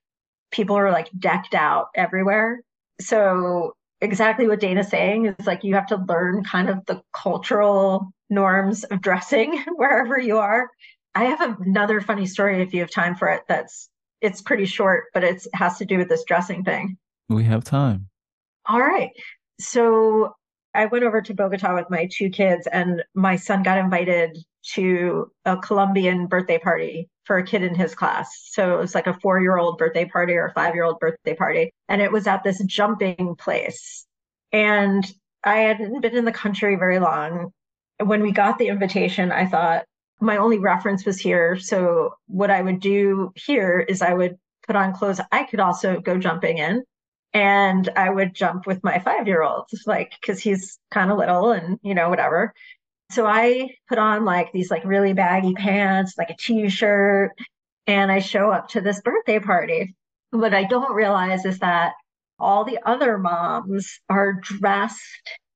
people 0.52 0.78
are 0.78 0.92
like 0.92 1.10
decked 1.18 1.56
out 1.56 1.88
everywhere. 1.96 2.62
So 3.00 3.74
exactly 4.02 4.48
what 4.48 4.60
Dana's 4.60 4.90
saying 4.90 5.28
is 5.28 5.48
like 5.48 5.64
you 5.64 5.76
have 5.76 5.88
to 5.88 5.96
learn 5.96 6.44
kind 6.44 6.70
of 6.70 6.86
the 6.86 7.02
cultural 7.14 8.12
norms 8.30 8.84
of 8.84 9.02
dressing 9.02 9.64
wherever 9.76 10.20
you 10.20 10.40
are. 10.40 10.70
I 11.16 11.26
have 11.26 11.62
another 11.62 12.02
funny 12.02 12.26
story 12.26 12.62
if 12.62 12.74
you 12.74 12.82
have 12.82 12.90
time 12.90 13.16
for 13.16 13.30
it. 13.30 13.44
That's 13.48 13.90
it's 14.24 14.42
pretty 14.42 14.66
short, 14.66 15.06
but 15.14 15.24
it 15.24 15.46
has 15.54 15.78
to 15.78 15.86
do 15.86 15.98
with 15.98 16.10
this 16.10 16.24
dressing 16.24 16.64
thing. 16.64 16.98
We 17.30 17.44
have 17.44 17.64
time. 17.64 18.08
All 18.66 18.80
right. 18.80 19.12
So 19.60 20.34
I 20.74 20.86
went 20.86 21.04
over 21.04 21.22
to 21.22 21.34
Bogota 21.34 21.76
with 21.76 21.90
my 21.90 22.08
two 22.12 22.30
kids, 22.30 22.66
and 22.68 23.04
my 23.14 23.36
son 23.36 23.62
got 23.64 23.78
invited 23.78 24.38
to 24.76 25.30
a 25.46 25.58
Colombian 25.58 26.28
birthday 26.28 26.58
party 26.58 27.10
for 27.26 27.38
a 27.38 27.46
kid 27.46 27.64
in 27.64 27.76
his 27.76 27.94
class. 27.94 28.30
So 28.52 28.76
it 28.76 28.80
was 28.80 28.96
like 28.96 29.08
a 29.08 29.20
four 29.22 29.42
year 29.42 29.58
old 29.58 29.78
birthday 29.78 30.06
party 30.06 30.34
or 30.34 30.48
a 30.48 30.54
five 30.54 30.74
year 30.74 30.86
old 30.86 31.00
birthday 31.00 31.36
party. 31.36 31.72
And 31.90 32.02
it 32.02 32.12
was 32.12 32.26
at 32.26 32.44
this 32.44 32.64
jumping 32.64 33.36
place. 33.38 34.06
And 34.54 35.06
I 35.44 35.58
hadn't 35.58 36.02
been 36.02 36.16
in 36.16 36.26
the 36.26 36.32
country 36.32 36.76
very 36.76 37.00
long. 37.00 37.52
When 38.02 38.22
we 38.22 38.32
got 38.32 38.58
the 38.58 38.70
invitation, 38.70 39.32
I 39.32 39.46
thought 39.46 39.84
my 40.24 40.38
only 40.38 40.60
reference 40.60 41.06
was 41.06 41.20
here. 41.20 41.58
So 41.60 42.16
what 42.28 42.50
I 42.50 42.62
would 42.62 42.80
do 42.80 43.32
here 43.36 43.80
is 43.80 44.02
I 44.02 44.14
would 44.14 44.38
put 44.66 44.76
on 44.76 44.94
clothes 44.94 45.20
I 45.32 45.44
could 45.44 45.60
also 45.60 46.00
go 46.00 46.18
jumping 46.18 46.58
in. 46.58 46.84
And 47.34 47.90
I 47.96 48.12
would 48.12 48.36
jump 48.36 48.68
with 48.68 48.84
my 48.84 49.00
five 49.00 49.28
year 49.28 49.42
old, 49.42 49.66
like, 49.88 50.14
cause 50.24 50.40
he's 50.40 50.78
kind 50.92 51.10
of 51.10 51.18
little 51.18 51.52
and, 51.52 51.80
you 51.82 51.96
know, 51.96 52.10
whatever. 52.10 52.54
So 53.12 53.26
I 53.26 53.72
put 53.90 53.98
on 53.98 54.24
like 54.24 54.52
these 54.52 54.70
like 54.70 54.86
really 54.86 55.14
baggy 55.14 55.54
pants, 55.54 56.14
like 56.18 56.30
a 56.30 56.36
t-shirt, 56.38 57.32
and 57.88 58.12
I 58.12 58.20
show 58.20 58.52
up 58.52 58.70
to 58.70 58.82
this 58.82 59.02
birthday 59.02 59.40
party. 59.40 59.96
What 60.30 60.54
I 60.54 60.64
don't 60.64 60.94
realize 60.94 61.44
is 61.46 61.60
that 61.60 61.94
all 62.40 62.66
the 62.66 62.80
other 62.86 63.18
moms 63.18 64.00
are 64.10 64.34
dressed 64.34 65.00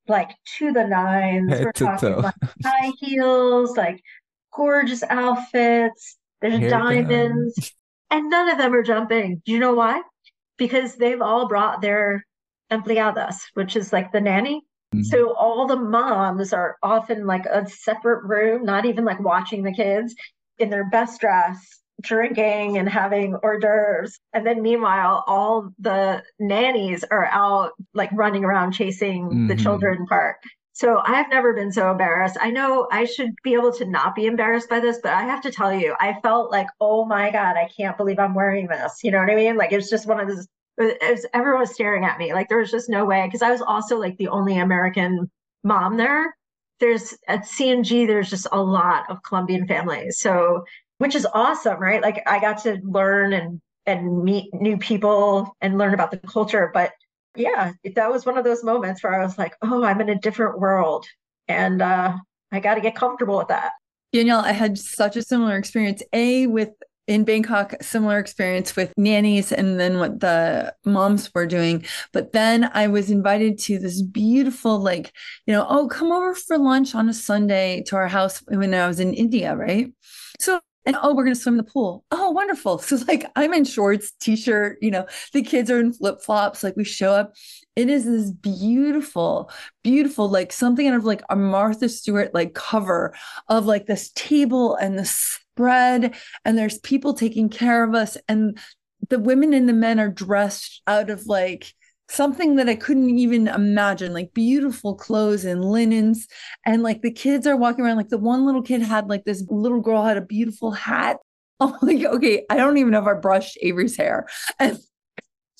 like 0.08 0.30
to 0.58 0.72
the 0.72 0.84
nines. 0.86 1.52
Head 1.52 1.64
We're 1.64 1.72
talking 1.72 2.08
toe. 2.08 2.20
like 2.20 2.34
high 2.64 2.92
heels, 2.98 3.76
like 3.76 4.00
gorgeous 4.58 5.02
outfits. 5.08 6.18
There's 6.40 6.58
Hair 6.58 6.70
diamonds, 6.70 7.72
and 8.10 8.28
none 8.28 8.50
of 8.50 8.58
them 8.58 8.74
are 8.74 8.82
jumping. 8.82 9.40
Do 9.44 9.52
you 9.52 9.58
know 9.58 9.74
why? 9.74 10.02
Because 10.56 10.96
they've 10.96 11.22
all 11.22 11.48
brought 11.48 11.80
their 11.80 12.24
empleadas, 12.70 13.36
which 13.54 13.76
is 13.76 13.92
like 13.92 14.12
the 14.12 14.20
nanny. 14.20 14.62
Mhm. 14.94 15.04
So 15.04 15.34
all 15.34 15.66
the 15.66 15.76
moms 15.76 16.52
are 16.52 16.76
often 16.82 17.26
like 17.26 17.46
a 17.46 17.68
separate 17.68 18.24
room, 18.24 18.64
not 18.64 18.84
even 18.84 19.04
like 19.04 19.20
watching 19.20 19.62
the 19.62 19.72
kids 19.72 20.14
in 20.58 20.70
their 20.70 20.84
best 20.90 21.20
dress, 21.20 21.58
drinking 22.02 22.78
and 22.78 22.88
having 22.88 23.34
hors 23.42 23.58
d'oeuvres. 23.60 24.18
And 24.32 24.46
then 24.46 24.62
meanwhile, 24.62 25.24
all 25.26 25.70
the 25.78 26.22
nannies 26.38 27.04
are 27.10 27.26
out 27.26 27.72
like 27.94 28.10
running 28.12 28.44
around 28.44 28.72
chasing 28.72 29.48
the 29.48 29.54
Mhm. 29.54 29.62
children 29.62 30.06
part. 30.06 30.36
So 30.78 31.02
I've 31.04 31.28
never 31.28 31.54
been 31.54 31.72
so 31.72 31.90
embarrassed. 31.90 32.36
I 32.40 32.52
know 32.52 32.86
I 32.92 33.04
should 33.04 33.34
be 33.42 33.54
able 33.54 33.72
to 33.72 33.84
not 33.84 34.14
be 34.14 34.26
embarrassed 34.26 34.68
by 34.68 34.78
this, 34.78 35.00
but 35.02 35.12
I 35.12 35.22
have 35.22 35.40
to 35.42 35.50
tell 35.50 35.74
you, 35.74 35.96
I 35.98 36.20
felt 36.22 36.52
like, 36.52 36.68
oh 36.80 37.04
my 37.04 37.32
God, 37.32 37.56
I 37.56 37.68
can't 37.76 37.96
believe 37.96 38.20
I'm 38.20 38.32
wearing 38.32 38.68
this. 38.68 39.00
You 39.02 39.10
know 39.10 39.18
what 39.18 39.28
I 39.28 39.34
mean? 39.34 39.56
Like 39.56 39.72
it's 39.72 39.90
just 39.90 40.06
one 40.06 40.20
of 40.20 40.28
those 40.28 40.46
it 40.76 40.96
was, 41.02 41.26
everyone 41.34 41.62
was 41.62 41.74
staring 41.74 42.04
at 42.04 42.16
me. 42.16 42.32
Like 42.32 42.48
there 42.48 42.58
was 42.58 42.70
just 42.70 42.88
no 42.88 43.04
way. 43.04 43.26
Because 43.26 43.42
I 43.42 43.50
was 43.50 43.60
also 43.60 43.98
like 43.98 44.16
the 44.18 44.28
only 44.28 44.56
American 44.56 45.28
mom 45.64 45.96
there. 45.96 46.36
There's 46.78 47.12
at 47.26 47.40
CNG, 47.40 48.06
there's 48.06 48.30
just 48.30 48.46
a 48.52 48.62
lot 48.62 49.10
of 49.10 49.20
Colombian 49.24 49.66
families. 49.66 50.20
So 50.20 50.64
which 50.98 51.16
is 51.16 51.26
awesome, 51.34 51.80
right? 51.80 52.00
Like 52.00 52.22
I 52.28 52.38
got 52.38 52.62
to 52.62 52.78
learn 52.84 53.32
and 53.32 53.60
and 53.84 54.22
meet 54.22 54.54
new 54.54 54.78
people 54.78 55.56
and 55.60 55.76
learn 55.76 55.92
about 55.92 56.12
the 56.12 56.18
culture. 56.18 56.70
But 56.72 56.92
yeah, 57.38 57.72
that 57.94 58.10
was 58.10 58.26
one 58.26 58.36
of 58.36 58.44
those 58.44 58.64
moments 58.64 59.02
where 59.02 59.18
I 59.18 59.24
was 59.24 59.38
like, 59.38 59.54
oh, 59.62 59.84
I'm 59.84 60.00
in 60.00 60.08
a 60.08 60.18
different 60.18 60.58
world. 60.58 61.06
And 61.46 61.80
uh 61.80 62.16
I 62.50 62.60
got 62.60 62.74
to 62.76 62.80
get 62.80 62.94
comfortable 62.94 63.36
with 63.36 63.48
that. 63.48 63.72
Danielle, 64.12 64.40
I 64.40 64.52
had 64.52 64.78
such 64.78 65.16
a 65.16 65.22
similar 65.22 65.56
experience. 65.56 66.02
A 66.12 66.46
with 66.46 66.70
in 67.08 67.24
Bangkok, 67.24 67.74
similar 67.80 68.18
experience 68.18 68.76
with 68.76 68.92
nannies 68.98 69.50
and 69.50 69.80
then 69.80 69.98
what 69.98 70.20
the 70.20 70.74
moms 70.84 71.34
were 71.34 71.46
doing. 71.46 71.84
But 72.12 72.32
then 72.32 72.70
I 72.74 72.86
was 72.86 73.10
invited 73.10 73.58
to 73.60 73.78
this 73.78 74.02
beautiful, 74.02 74.78
like, 74.78 75.10
you 75.46 75.54
know, 75.54 75.66
oh, 75.68 75.88
come 75.88 76.12
over 76.12 76.34
for 76.34 76.58
lunch 76.58 76.94
on 76.94 77.08
a 77.08 77.14
Sunday 77.14 77.82
to 77.86 77.96
our 77.96 78.08
house 78.08 78.42
when 78.48 78.74
I 78.74 78.86
was 78.86 79.00
in 79.00 79.14
India, 79.14 79.56
right? 79.56 79.90
So 80.38 80.60
and 80.88 80.96
oh, 81.02 81.14
we're 81.14 81.24
going 81.24 81.34
to 81.34 81.40
swim 81.40 81.58
in 81.58 81.58
the 81.58 81.70
pool. 81.70 82.02
Oh, 82.10 82.30
wonderful. 82.30 82.78
So, 82.88 82.96
like, 83.06 83.30
I'm 83.36 83.52
in 83.52 83.64
shorts, 83.64 84.12
t 84.12 84.34
shirt, 84.34 84.78
you 84.80 84.90
know, 84.90 85.06
the 85.34 85.42
kids 85.42 85.70
are 85.70 85.78
in 85.78 85.92
flip 85.92 86.22
flops. 86.22 86.64
Like, 86.64 86.76
we 86.76 86.84
show 86.84 87.12
up. 87.12 87.34
It 87.76 87.90
is 87.90 88.06
this 88.06 88.30
beautiful, 88.30 89.50
beautiful, 89.84 90.30
like 90.30 90.50
something 90.50 90.88
out 90.88 90.96
of 90.96 91.04
like 91.04 91.22
a 91.28 91.36
Martha 91.36 91.90
Stewart 91.90 92.32
like 92.32 92.54
cover 92.54 93.14
of 93.48 93.66
like 93.66 93.86
this 93.86 94.10
table 94.14 94.76
and 94.76 94.98
the 94.98 95.04
spread. 95.04 96.14
And 96.46 96.56
there's 96.56 96.78
people 96.78 97.12
taking 97.12 97.50
care 97.50 97.84
of 97.84 97.94
us. 97.94 98.16
And 98.26 98.58
the 99.10 99.18
women 99.18 99.52
and 99.52 99.68
the 99.68 99.74
men 99.74 100.00
are 100.00 100.08
dressed 100.08 100.80
out 100.86 101.10
of 101.10 101.26
like, 101.26 101.74
something 102.10 102.56
that 102.56 102.68
I 102.68 102.74
couldn't 102.74 103.18
even 103.18 103.48
imagine, 103.48 104.12
like 104.14 104.32
beautiful 104.34 104.94
clothes 104.94 105.44
and 105.44 105.64
linens. 105.64 106.26
And 106.64 106.82
like 106.82 107.02
the 107.02 107.12
kids 107.12 107.46
are 107.46 107.56
walking 107.56 107.84
around, 107.84 107.96
like 107.96 108.08
the 108.08 108.18
one 108.18 108.46
little 108.46 108.62
kid 108.62 108.82
had 108.82 109.08
like 109.08 109.24
this 109.24 109.44
little 109.48 109.80
girl 109.80 110.02
had 110.02 110.16
a 110.16 110.22
beautiful 110.22 110.70
hat. 110.72 111.18
I'm 111.60 111.74
like, 111.82 112.04
okay, 112.04 112.44
I 112.50 112.56
don't 112.56 112.76
even 112.78 112.92
know 112.92 113.00
if 113.00 113.06
I 113.06 113.14
brushed 113.14 113.58
Avery's 113.62 113.96
hair. 113.96 114.28
And 114.60 114.78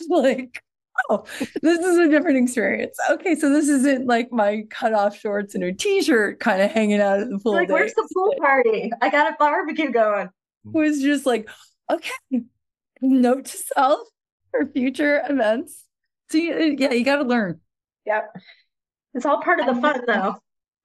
like, 0.08 0.62
oh, 1.11 1.24
this 1.62 1.80
is 1.80 1.98
a 1.98 2.08
different 2.08 2.38
experience. 2.38 2.96
Okay, 3.11 3.34
so 3.34 3.50
this 3.50 3.68
isn't 3.68 4.06
like 4.06 4.30
my 4.30 4.62
cut 4.70 4.94
off 4.94 5.16
shorts 5.18 5.54
and 5.54 5.64
a 5.64 5.72
t-shirt 5.72 6.38
kind 6.40 6.62
of 6.62 6.70
hanging 6.70 7.00
out 7.00 7.20
at 7.20 7.28
the 7.28 7.38
pool. 7.38 7.52
Like, 7.52 7.68
day. 7.68 7.74
where's 7.74 7.94
the 7.94 8.08
pool 8.14 8.34
party? 8.40 8.92
I 9.02 9.11
got 9.11 9.32
a 9.32 9.37
barbecue 9.38 9.90
going. 9.90 10.28
Mm. 10.66 10.74
It 10.74 10.78
was 10.78 11.02
just 11.02 11.26
like, 11.26 11.48
okay, 11.90 12.42
note 13.00 13.46
to 13.46 13.56
self 13.56 14.08
for 14.52 14.66
future 14.66 15.20
events. 15.28 15.84
So 16.30 16.38
you, 16.38 16.54
uh, 16.54 16.58
yeah, 16.78 16.92
you 16.92 17.04
got 17.04 17.16
to 17.16 17.24
learn. 17.24 17.60
Yep. 18.06 18.36
It's 19.14 19.26
all 19.26 19.40
part 19.42 19.60
of 19.60 19.66
the 19.66 19.72
um, 19.72 19.80
fun 19.80 20.02
though. 20.06 20.36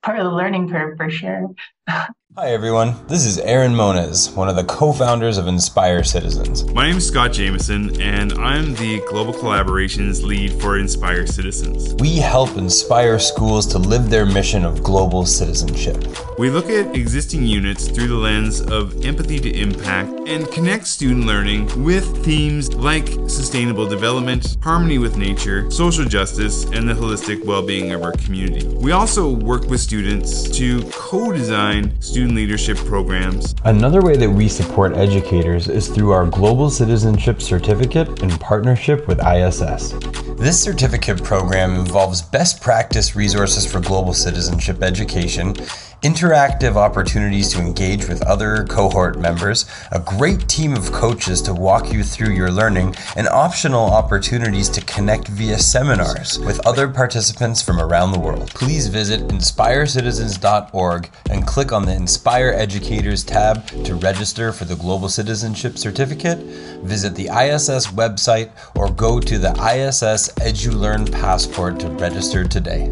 Part 0.01 0.19
of 0.19 0.25
the 0.25 0.32
learning 0.32 0.69
curve 0.69 0.97
for 0.97 1.10
sure. 1.10 1.49
Hi, 2.36 2.50
everyone. 2.50 2.96
This 3.06 3.28
is 3.28 3.38
Aaron 3.38 3.76
Moniz, 3.76 4.32
one 4.32 4.50
of 4.50 4.56
the 4.56 4.63
co 4.63 4.91
founders 4.91 5.38
of 5.38 5.48
Inspire 5.48 6.04
Citizens. 6.04 6.65
My 6.74 6.88
name 6.88 6.98
is 6.98 7.08
Scott 7.08 7.32
Jameson, 7.32 8.02
and 8.02 8.34
I'm 8.34 8.74
the 8.74 9.04
Global 9.08 9.34
Collaborations 9.34 10.24
Lead 10.24 10.60
for 10.60 10.80
Inspire 10.80 11.28
Citizens. 11.28 11.93
We 12.02 12.17
help 12.17 12.58
inspire 12.58 13.19
schools 13.19 13.67
to 13.67 13.78
live 13.78 14.10
their 14.10 14.26
mission 14.26 14.65
of 14.65 14.82
global 14.82 15.28
citizenship. 15.28 16.08
We 16.39 16.50
look 16.50 16.72
at 16.72 16.96
existing 16.96 17.46
units 17.46 17.88
through 17.88 18.08
the 18.08 18.15
lens 18.15 18.62
of 18.62 19.06
empathy 19.06 19.39
to 19.39 19.56
impact 19.56 20.10
and 20.28 20.52
connect 20.52 20.88
student 20.88 21.28
learning 21.28 21.84
with 21.84 22.26
themes 22.26 22.74
like 22.74 23.10
sustainable 23.28 23.86
development, 23.86 24.58
harmony 24.63 24.98
with 24.98 25.17
nature, 25.17 25.69
social 25.69 26.06
justice, 26.06 26.63
and 26.63 26.89
the 26.89 26.93
holistic 26.93 27.46
well 27.46 27.62
being 27.62 27.91
of 27.91 28.02
our 28.02 28.13
community. 28.13 28.67
We 28.80 28.91
also 28.91 29.30
work 29.30 29.67
with 29.67 29.82
students 29.82 30.50
to 30.58 30.82
co 30.89 31.32
design 31.32 32.02
student 32.02 32.23
leadership 32.28 32.78
programs. 32.78 33.56
Another 33.64 34.02
way 34.02 34.16
that 34.18 34.30
we 34.30 34.48
support 34.48 34.96
educators 34.96 35.68
is 35.68 35.88
through 35.88 36.12
our 36.12 36.26
Global 36.26 36.70
Citizenship 36.70 37.42
Certificate 37.42 38.22
in 38.22 38.30
partnership 38.38 39.08
with 39.08 39.20
ISS. 39.26 39.94
This 40.38 40.62
certificate 40.62 41.24
program 41.24 41.76
involves 41.76 42.22
best 42.22 42.62
practice 42.62 43.16
resources 43.16 43.66
for 43.66 43.80
global 43.80 44.14
citizenship 44.14 44.82
education, 44.84 45.56
interactive 46.04 46.76
opportunities 46.76 47.50
to 47.50 47.60
engage 47.60 48.10
with 48.10 48.22
other 48.24 48.66
cohort 48.66 49.18
members, 49.18 49.66
a 49.92 50.00
great 50.00 50.48
team 50.50 50.76
of 50.76 50.92
coaches 50.92 51.42
to 51.42 51.54
walk 51.54 51.92
you 51.94 52.04
through 52.04 52.34
your 52.34 52.52
learning, 52.52 52.94
and 53.16 53.28
optional 53.30 53.86
opportunities 53.86 54.68
to 54.68 54.82
connect 54.82 55.30
via 55.30 55.58
seminars 55.58 56.39
with 56.39 56.66
other 56.68 56.89
participants 56.89 57.62
from 57.62 57.80
around 57.80 58.12
the 58.12 58.20
world. 58.20 58.50
Please 58.54 58.88
visit 58.88 59.22
inspirecitizens.org 59.30 61.10
and 61.30 61.48
click 61.48 61.72
on 61.72 61.86
the 61.86 61.96
Inspire 61.96 62.50
Educators 62.50 63.24
tab 63.24 63.66
to 63.86 63.96
register 63.96 64.52
for 64.52 64.66
the 64.66 64.76
Global 64.76 65.08
Citizenship 65.08 65.78
Certificate, 65.78 66.39
visit 66.84 67.16
the 67.16 67.28
ISS 67.28 67.88
website, 67.88 68.52
or 68.76 68.92
go 68.92 69.22
to 69.22 69.38
the 69.38 69.52
ISS 69.52 70.30
EduLearn 70.42 71.10
Passport 71.12 71.80
to 71.80 71.88
register 71.89 72.44
today. 72.44 72.92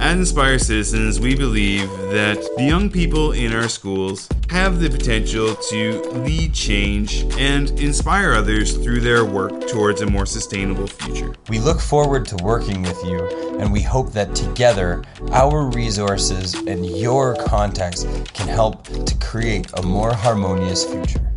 At 0.00 0.16
Inspire 0.16 0.60
Citizens, 0.60 1.18
we 1.18 1.34
believe 1.34 1.90
that 2.12 2.38
the 2.56 2.62
young 2.62 2.88
people 2.88 3.32
in 3.32 3.52
our 3.52 3.68
schools 3.68 4.28
have 4.48 4.78
the 4.78 4.88
potential 4.88 5.56
to 5.56 6.02
lead 6.24 6.54
change 6.54 7.24
and 7.36 7.68
inspire 7.80 8.32
others 8.32 8.76
through 8.78 9.00
their 9.00 9.24
work 9.24 9.66
towards 9.66 10.00
a 10.00 10.06
more 10.06 10.24
sustainable 10.24 10.86
future. 10.86 11.34
We 11.48 11.58
look 11.58 11.80
forward 11.80 12.26
to 12.26 12.36
working 12.44 12.82
with 12.82 13.04
you, 13.04 13.26
and 13.58 13.72
we 13.72 13.82
hope 13.82 14.12
that 14.12 14.36
together, 14.36 15.02
our 15.32 15.64
resources 15.64 16.54
and 16.54 16.86
your 16.86 17.34
contacts 17.34 18.04
can 18.32 18.46
help 18.46 18.84
to 18.84 19.14
create 19.18 19.66
a 19.76 19.82
more 19.82 20.14
harmonious 20.14 20.84
future. 20.84 21.28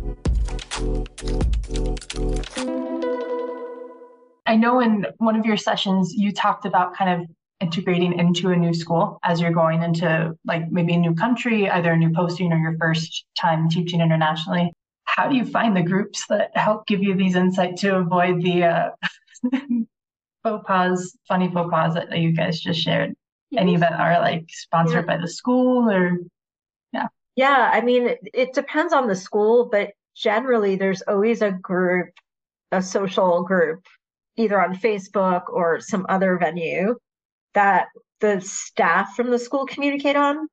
I 4.46 4.54
know 4.54 4.80
in 4.80 5.04
one 5.18 5.34
of 5.34 5.44
your 5.44 5.56
sessions 5.56 6.14
you 6.14 6.32
talked 6.32 6.64
about 6.64 6.94
kind 6.94 7.22
of 7.22 7.28
integrating 7.62 8.18
into 8.18 8.50
a 8.50 8.56
new 8.56 8.74
school 8.74 9.18
as 9.22 9.40
you're 9.40 9.52
going 9.52 9.82
into 9.82 10.36
like 10.44 10.70
maybe 10.70 10.94
a 10.94 10.98
new 10.98 11.14
country, 11.14 11.70
either 11.70 11.92
a 11.92 11.96
new 11.96 12.12
posting 12.12 12.52
or 12.52 12.58
your 12.58 12.76
first 12.78 13.24
time 13.40 13.68
teaching 13.68 14.00
internationally. 14.00 14.72
How 15.04 15.28
do 15.28 15.36
you 15.36 15.44
find 15.44 15.76
the 15.76 15.82
groups 15.82 16.26
that 16.28 16.56
help 16.56 16.86
give 16.86 17.02
you 17.02 17.14
these 17.14 17.36
insights 17.36 17.80
to 17.82 17.96
avoid 17.96 18.42
the 18.42 18.64
uh, 18.64 18.90
faux 20.42 20.64
pas, 20.66 21.16
funny 21.28 21.50
faux 21.50 21.70
pas 21.70 21.94
that 21.94 22.18
you 22.18 22.32
guys 22.32 22.60
just 22.60 22.80
shared? 22.80 23.14
Any 23.56 23.76
that 23.76 23.92
are 23.92 24.20
like 24.20 24.46
sponsored 24.48 25.06
yeah. 25.06 25.16
by 25.16 25.20
the 25.20 25.28
school 25.28 25.88
or 25.88 26.18
yeah? 26.92 27.08
Yeah, 27.36 27.70
I 27.72 27.80
mean, 27.80 28.16
it 28.34 28.54
depends 28.54 28.92
on 28.92 29.06
the 29.06 29.16
school, 29.16 29.68
but 29.70 29.92
generally 30.16 30.76
there's 30.76 31.02
always 31.02 31.42
a 31.42 31.52
group, 31.52 32.10
a 32.72 32.82
social 32.82 33.42
group, 33.42 33.84
either 34.36 34.60
on 34.60 34.74
Facebook 34.74 35.44
or 35.48 35.80
some 35.80 36.06
other 36.08 36.38
venue 36.38 36.96
that 37.54 37.88
the 38.20 38.40
staff 38.40 39.14
from 39.14 39.30
the 39.30 39.38
school 39.38 39.66
communicate 39.66 40.16
on. 40.16 40.48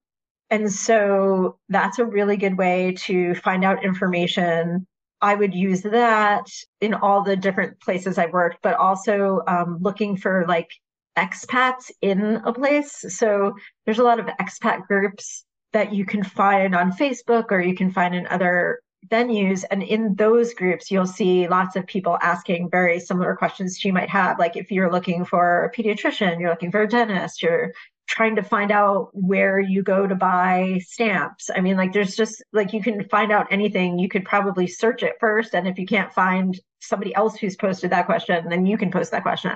And 0.50 0.72
so 0.72 1.60
that's 1.70 2.00
a 2.00 2.06
really 2.06 2.38
good 2.38 2.58
way 2.58 2.96
to 3.06 3.36
find 3.36 3.64
out 3.64 3.84
information. 3.84 4.88
I 5.22 5.36
would 5.36 5.54
use 5.54 5.82
that 5.82 6.50
in 6.82 6.94
all 6.94 7.24
the 7.24 7.36
different 7.36 7.80
places 7.82 8.18
I've 8.18 8.34
worked, 8.34 8.58
but 8.64 8.76
also 8.76 9.42
um, 9.48 9.78
looking 9.82 10.18
for 10.18 10.46
like 10.48 10.70
expats 11.18 11.92
in 12.02 12.42
a 12.46 12.54
place. 12.54 13.06
So 13.10 13.54
there's 13.86 14.00
a 14.00 14.04
lot 14.04 14.20
of 14.20 14.26
expat 14.42 14.88
groups 14.88 15.46
that 15.74 15.94
you 15.94 16.06
can 16.06 16.24
find 16.24 16.76
on 16.76 16.92
Facebook 16.92 17.52
or 17.52 17.62
you 17.62 17.76
can 17.76 17.92
find 17.92 18.16
in 18.16 18.26
other 18.28 18.82
venues 19.08 19.64
and 19.72 19.82
in 19.82 20.16
those 20.16 20.54
groups 20.54 20.92
you'll 20.92 21.06
see 21.06 21.48
lots 21.48 21.76
of 21.76 21.88
people 21.88 22.18
asking 22.22 22.70
very 22.70 23.00
similar 23.00 23.36
questions 23.36 23.84
you 23.84 23.94
might 23.94 24.10
have. 24.10 24.38
Like 24.38 24.58
if 24.58 24.72
you're 24.72 24.92
looking 24.92 25.26
for 25.26 25.66
a 25.66 25.72
pediatrician 25.72 26.40
you're 26.40 26.50
looking 26.50 26.72
for 26.72 26.82
a 26.82 26.88
dentist 26.88 27.42
you're 27.42 27.72
trying 28.08 28.36
to 28.36 28.44
find 28.44 28.72
out 28.72 29.10
where 29.14 29.60
you 29.60 29.84
go 29.84 30.06
to 30.08 30.16
buy 30.16 30.80
stamps. 30.84 31.50
I 31.56 31.62
mean 31.62 31.78
like 31.78 31.94
there's 31.94 32.16
just 32.16 32.44
like 32.52 32.74
you 32.74 32.82
can 32.82 33.08
find 33.08 33.32
out 33.32 33.48
anything. 33.52 34.00
You 34.00 34.10
could 34.10 34.26
probably 34.26 34.68
search 34.68 35.02
it 35.04 35.16
first 35.20 35.56
and 35.56 35.68
if 35.68 35.80
you 35.80 35.86
can't 35.86 36.14
find 36.14 36.60
somebody 36.82 37.16
else 37.16 37.38
who's 37.38 37.56
posted 37.56 37.92
that 37.92 38.06
question 38.06 38.50
then 38.50 38.66
you 38.66 38.78
can 38.78 38.92
post 38.92 39.12
that 39.12 39.24
question. 39.24 39.56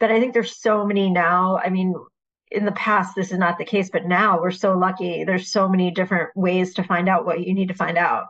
But 0.00 0.10
i 0.10 0.18
think 0.18 0.34
there's 0.34 0.60
so 0.60 0.84
many 0.84 1.08
now. 1.08 1.58
I 1.58 1.70
mean 1.70 1.94
in 2.50 2.64
the 2.66 2.72
past 2.72 3.14
this 3.14 3.32
is 3.32 3.38
not 3.38 3.56
the 3.58 3.64
case 3.64 3.90
but 3.90 4.06
now 4.06 4.40
we're 4.40 4.50
so 4.50 4.76
lucky. 4.76 5.22
There's 5.24 5.52
so 5.52 5.68
many 5.68 5.92
different 5.92 6.30
ways 6.36 6.74
to 6.74 6.82
find 6.82 7.08
out 7.08 7.24
what 7.24 7.46
you 7.46 7.54
need 7.54 7.68
to 7.68 7.74
find 7.74 7.96
out 7.96 8.26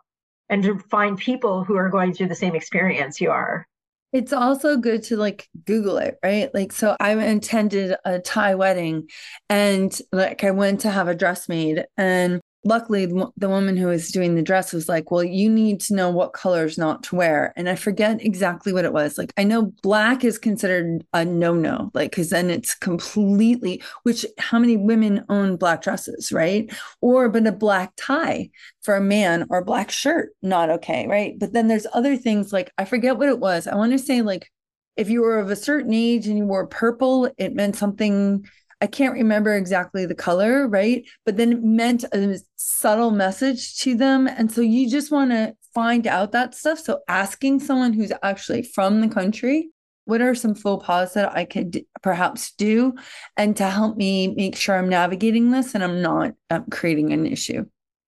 and 0.49 0.63
to 0.63 0.79
find 0.79 1.19
people 1.19 1.65
who 1.65 1.77
are 1.77 1.89
going 1.89 2.13
through 2.13 2.29
the 2.29 2.35
same 2.35 2.55
experience 2.55 3.21
you 3.21 3.31
are. 3.31 3.67
It's 4.13 4.33
also 4.33 4.77
good 4.77 5.03
to 5.05 5.17
like 5.17 5.49
Google 5.65 5.97
it, 5.97 6.19
right? 6.23 6.53
Like, 6.53 6.73
so 6.73 6.97
I 7.01 7.11
attended 7.13 7.97
a 8.05 8.19
Thai 8.19 8.57
wedding 8.57 9.09
and 9.49 9.97
like 10.13 10.45
I 10.45 10.51
went 10.51 10.81
to 10.81 10.91
have 10.91 11.09
a 11.09 11.15
dress 11.15 11.49
made 11.49 11.87
and 11.97 12.41
luckily 12.64 13.07
the 13.07 13.48
woman 13.48 13.77
who 13.77 13.87
was 13.87 14.11
doing 14.11 14.35
the 14.35 14.42
dress 14.42 14.72
was 14.72 14.88
like 14.88 15.11
well 15.11 15.25
you 15.25 15.48
need 15.48 15.81
to 15.81 15.94
know 15.94 16.11
what 16.11 16.33
colors 16.33 16.79
not 16.79 17.03
to 17.03 17.16
wear. 17.16 17.53
And 17.57 17.68
i 17.68 17.75
forget 17.75 18.22
exactly 18.22 18.72
what 18.72 18.85
it 18.85 18.92
was. 18.92 19.18
Like 19.18 19.33
i 19.37 19.44
know 19.44 19.72
black 19.83 20.25
is 20.25 20.38
considered 20.38 21.05
a 21.12 21.25
no-no 21.25 21.90
like 21.94 22.11
because 22.11 22.31
then 22.31 22.51
it's 22.51 22.75
completely 22.75 23.83
which 24.05 24.25
how 24.38 24.59
many 24.59 24.77
women 24.77 25.25
own 25.29 25.57
black 25.57 25.83
dresses 25.83 26.33
right? 26.33 26.72
Or 27.01 27.29
but 27.29 27.46
a 27.46 27.53
black 27.53 27.92
tie 27.96 28.51
for 28.83 28.96
a 28.96 29.01
man 29.01 29.46
or 29.51 29.59
a 29.59 29.64
black 29.64 29.90
shirt 29.90 30.31
not 30.42 30.70
okay 30.70 31.07
right? 31.09 31.38
But 31.38 31.53
then 31.53 31.68
there's 31.68 31.87
other 31.92 32.16
things 32.16 32.53
like 32.53 32.72
i 32.79 32.85
forget 32.85 33.18
what 33.18 33.29
it 33.29 33.40
was. 33.40 33.66
I 33.66 33.75
want 33.75 33.92
to 33.92 33.98
say 33.98 34.22
like 34.22 34.51
if 34.96 35.09
you 35.09 35.22
were 35.22 35.38
of 35.38 35.51
a 35.51 35.57
certain 35.57 35.94
age 35.94 36.27
and 36.27 36.37
you 36.37 36.44
wore 36.44 36.66
purple 36.66 37.31
it 37.38 37.55
meant 37.55 37.77
something 37.77 38.46
I 38.83 38.88
can't 38.88 39.14
remember 39.14 39.55
exactly 39.55 40.07
the 40.07 40.14
color, 40.16 40.66
right? 40.66 41.09
But 41.25 41.37
then 41.37 41.53
it 41.53 41.62
meant 41.62 42.03
a 42.12 42.40
subtle 42.57 43.12
message 43.12 43.79
to 43.79 43.95
them. 43.95 44.27
And 44.27 44.51
so 44.51 44.61
you 44.61 44.90
just 44.90 45.12
want 45.12 45.31
to 45.31 45.55
find 45.73 46.05
out 46.09 46.33
that 46.33 46.57
stuff. 46.57 46.81
So 46.81 46.99
asking 47.07 47.61
someone 47.61 47.92
who's 47.92 48.12
actually 48.25 48.64
from 48.64 49.01
the 49.01 49.09
country, 49.09 49.71
what 50.05 50.21
are 50.21 50.35
some 50.35 50.57
faux 50.57 50.85
pas 50.85 51.14
that 51.14 51.33
I 51.37 51.45
could 51.45 51.85
perhaps 52.03 52.55
do 52.55 52.95
and 53.37 53.57
to 53.57 53.71
help 53.71 53.97
me 53.97 54.35
make 54.35 54.57
sure 54.57 54.77
I'm 54.77 54.88
navigating 54.88 55.53
this 55.53 55.77
and 55.77 55.85
I'm 55.85 56.03
not 56.03 56.33
um, 56.51 56.64
creating 56.73 57.12
an 57.12 57.25
issue? 57.25 57.64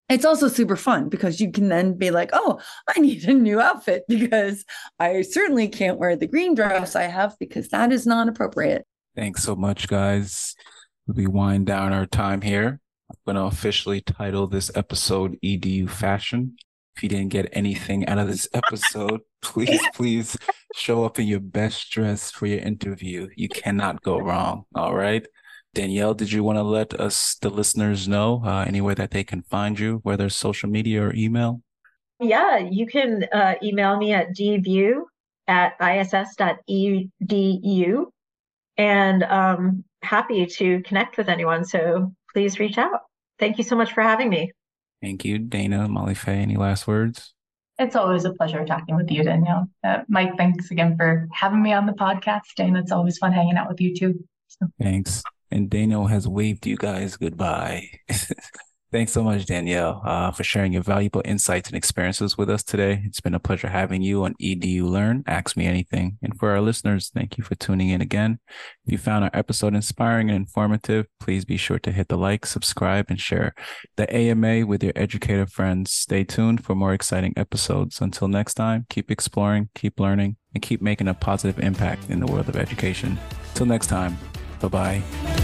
It's 0.08 0.24
also 0.24 0.48
super 0.48 0.76
fun 0.76 1.08
because 1.08 1.40
you 1.40 1.52
can 1.52 1.68
then 1.68 1.96
be 1.96 2.10
like, 2.10 2.30
oh, 2.32 2.58
I 2.88 2.98
need 2.98 3.22
a 3.28 3.32
new 3.32 3.60
outfit 3.60 4.02
because 4.08 4.64
I 4.98 5.22
certainly 5.22 5.68
can't 5.68 6.00
wear 6.00 6.16
the 6.16 6.26
green 6.26 6.56
dress 6.56 6.96
I 6.96 7.04
have 7.04 7.37
because 7.38 7.68
that 7.68 7.92
is 7.92 8.08
not 8.08 8.28
appropriate. 8.28 8.84
Thanks 9.16 9.44
so 9.44 9.55
much, 9.55 9.87
guys. 9.87 10.57
We 11.07 11.29
wind 11.29 11.66
down 11.66 11.92
our 11.92 12.07
time 12.07 12.40
here. 12.40 12.81
I'm 13.09 13.16
going 13.24 13.37
to 13.37 13.42
officially 13.42 14.00
title 14.00 14.48
this 14.48 14.72
episode 14.74 15.37
EDU 15.40 15.88
Fashion. 15.88 16.57
If 16.96 17.05
you 17.05 17.09
didn't 17.09 17.29
get 17.29 17.48
anything 17.53 18.09
out 18.09 18.18
of 18.18 18.27
this 18.27 18.48
episode, 18.53 19.20
please, 19.42 19.81
please 19.94 20.37
show 20.74 21.05
up 21.05 21.20
in 21.20 21.29
your 21.29 21.38
best 21.38 21.92
dress 21.92 22.33
for 22.33 22.46
your 22.46 22.59
interview. 22.59 23.29
You 23.37 23.48
cannot 23.48 24.03
go 24.03 24.18
wrong. 24.18 24.64
All 24.74 24.96
right. 24.96 25.24
Danielle, 25.74 26.14
did 26.14 26.33
you 26.33 26.42
want 26.42 26.59
to 26.59 26.64
let 26.64 26.94
us, 26.94 27.37
the 27.40 27.50
listeners, 27.50 28.09
know 28.09 28.42
uh, 28.44 28.64
anywhere 28.66 28.96
that 28.96 29.12
they 29.12 29.22
can 29.22 29.42
find 29.42 29.79
you, 29.79 30.00
whether 30.03 30.29
social 30.29 30.68
media 30.68 31.03
or 31.03 31.14
email? 31.14 31.62
Yeah, 32.18 32.59
you 32.59 32.87
can 32.87 33.27
uh, 33.33 33.55
email 33.62 33.96
me 33.96 34.12
at 34.12 34.35
dview 34.35 35.03
at 35.46 35.74
iss.edu 35.81 36.46
and 38.76 39.22
um, 39.24 39.84
happy 40.02 40.46
to 40.46 40.82
connect 40.82 41.16
with 41.16 41.28
anyone. 41.28 41.64
So 41.64 42.12
please 42.32 42.58
reach 42.58 42.78
out. 42.78 43.00
Thank 43.38 43.58
you 43.58 43.64
so 43.64 43.76
much 43.76 43.92
for 43.92 44.02
having 44.02 44.28
me. 44.28 44.52
Thank 45.02 45.24
you, 45.24 45.38
Dana, 45.38 45.88
Molly 45.88 46.14
Faye. 46.14 46.38
Any 46.38 46.56
last 46.56 46.87
words? 46.87 47.34
It's 47.78 47.96
always 47.96 48.24
a 48.24 48.32
pleasure 48.32 48.64
talking 48.64 48.94
with 48.94 49.10
you, 49.10 49.24
Danielle. 49.24 49.68
Uh, 49.82 50.02
Mike, 50.08 50.37
thanks 50.37 50.70
again 50.70 50.96
for 50.96 51.28
having 51.32 51.62
me 51.62 51.72
on 51.72 51.87
the 51.87 51.92
podcast. 51.92 52.42
Dana, 52.56 52.80
it's 52.80 52.92
always 52.92 53.18
fun 53.18 53.32
hanging 53.32 53.56
out 53.56 53.68
with 53.68 53.80
you 53.80 53.94
too. 53.94 54.24
So. 54.48 54.68
Thanks. 54.80 55.22
And 55.50 55.68
Dana 55.68 56.06
has 56.08 56.28
waved 56.28 56.66
you 56.66 56.76
guys 56.76 57.16
goodbye. 57.16 57.90
Thanks 58.94 59.11
so 59.11 59.24
much, 59.24 59.46
Danielle, 59.46 60.00
uh, 60.04 60.30
for 60.30 60.44
sharing 60.44 60.72
your 60.72 60.85
valuable 60.85 61.20
insights 61.24 61.68
and 61.68 61.76
experiences 61.76 62.38
with 62.38 62.48
us 62.48 62.62
today. 62.62 63.02
It's 63.04 63.18
been 63.18 63.35
a 63.35 63.40
pleasure 63.40 63.66
having 63.66 64.02
you 64.02 64.22
on 64.22 64.37
EDU 64.40 64.88
Learn, 64.88 65.24
Ask 65.26 65.57
Me 65.57 65.66
Anything. 65.66 66.16
And 66.22 66.38
for 66.38 66.52
our 66.52 66.61
listeners, 66.61 67.11
thank 67.12 67.37
you 67.37 67.42
for 67.42 67.57
tuning 67.57 67.88
in 67.88 68.00
again. 68.00 68.38
If 68.87 68.92
you 68.92 68.98
found 68.98 69.24
our 69.24 69.33
episode 69.35 69.74
inspiring 69.74 70.30
and 70.30 70.37
informative, 70.37 71.07
please 71.18 71.44
be 71.44 71.57
sure 71.57 71.80
to 71.80 71.90
hit 71.90 72.07
the 72.07 72.16
like, 72.16 72.46
subscribe, 72.46 73.07
and 73.09 73.18
share 73.18 73.52
the 73.96 74.09
AMA 74.14 74.64
with 74.64 74.85
your 74.85 74.92
educator 74.94 75.48
friends. 75.48 75.90
Stay 75.90 76.22
tuned 76.22 76.64
for 76.64 76.76
more 76.76 76.94
exciting 76.94 77.33
episodes. 77.37 78.00
Until 78.00 78.28
next 78.28 78.54
time, 78.54 78.87
keep 78.88 79.11
exploring, 79.11 79.70
keep 79.74 79.98
learning, 79.98 80.37
and 80.54 80.62
keep 80.62 80.80
making 80.80 81.09
a 81.09 81.14
positive 81.14 81.59
impact 81.59 82.09
in 82.11 82.20
the 82.20 82.28
world 82.28 82.48
of 82.48 82.54
education. 82.54 83.18
Till 83.54 83.66
next 83.66 83.88
time, 83.88 84.16
bye 84.61 84.68
bye. 84.68 85.43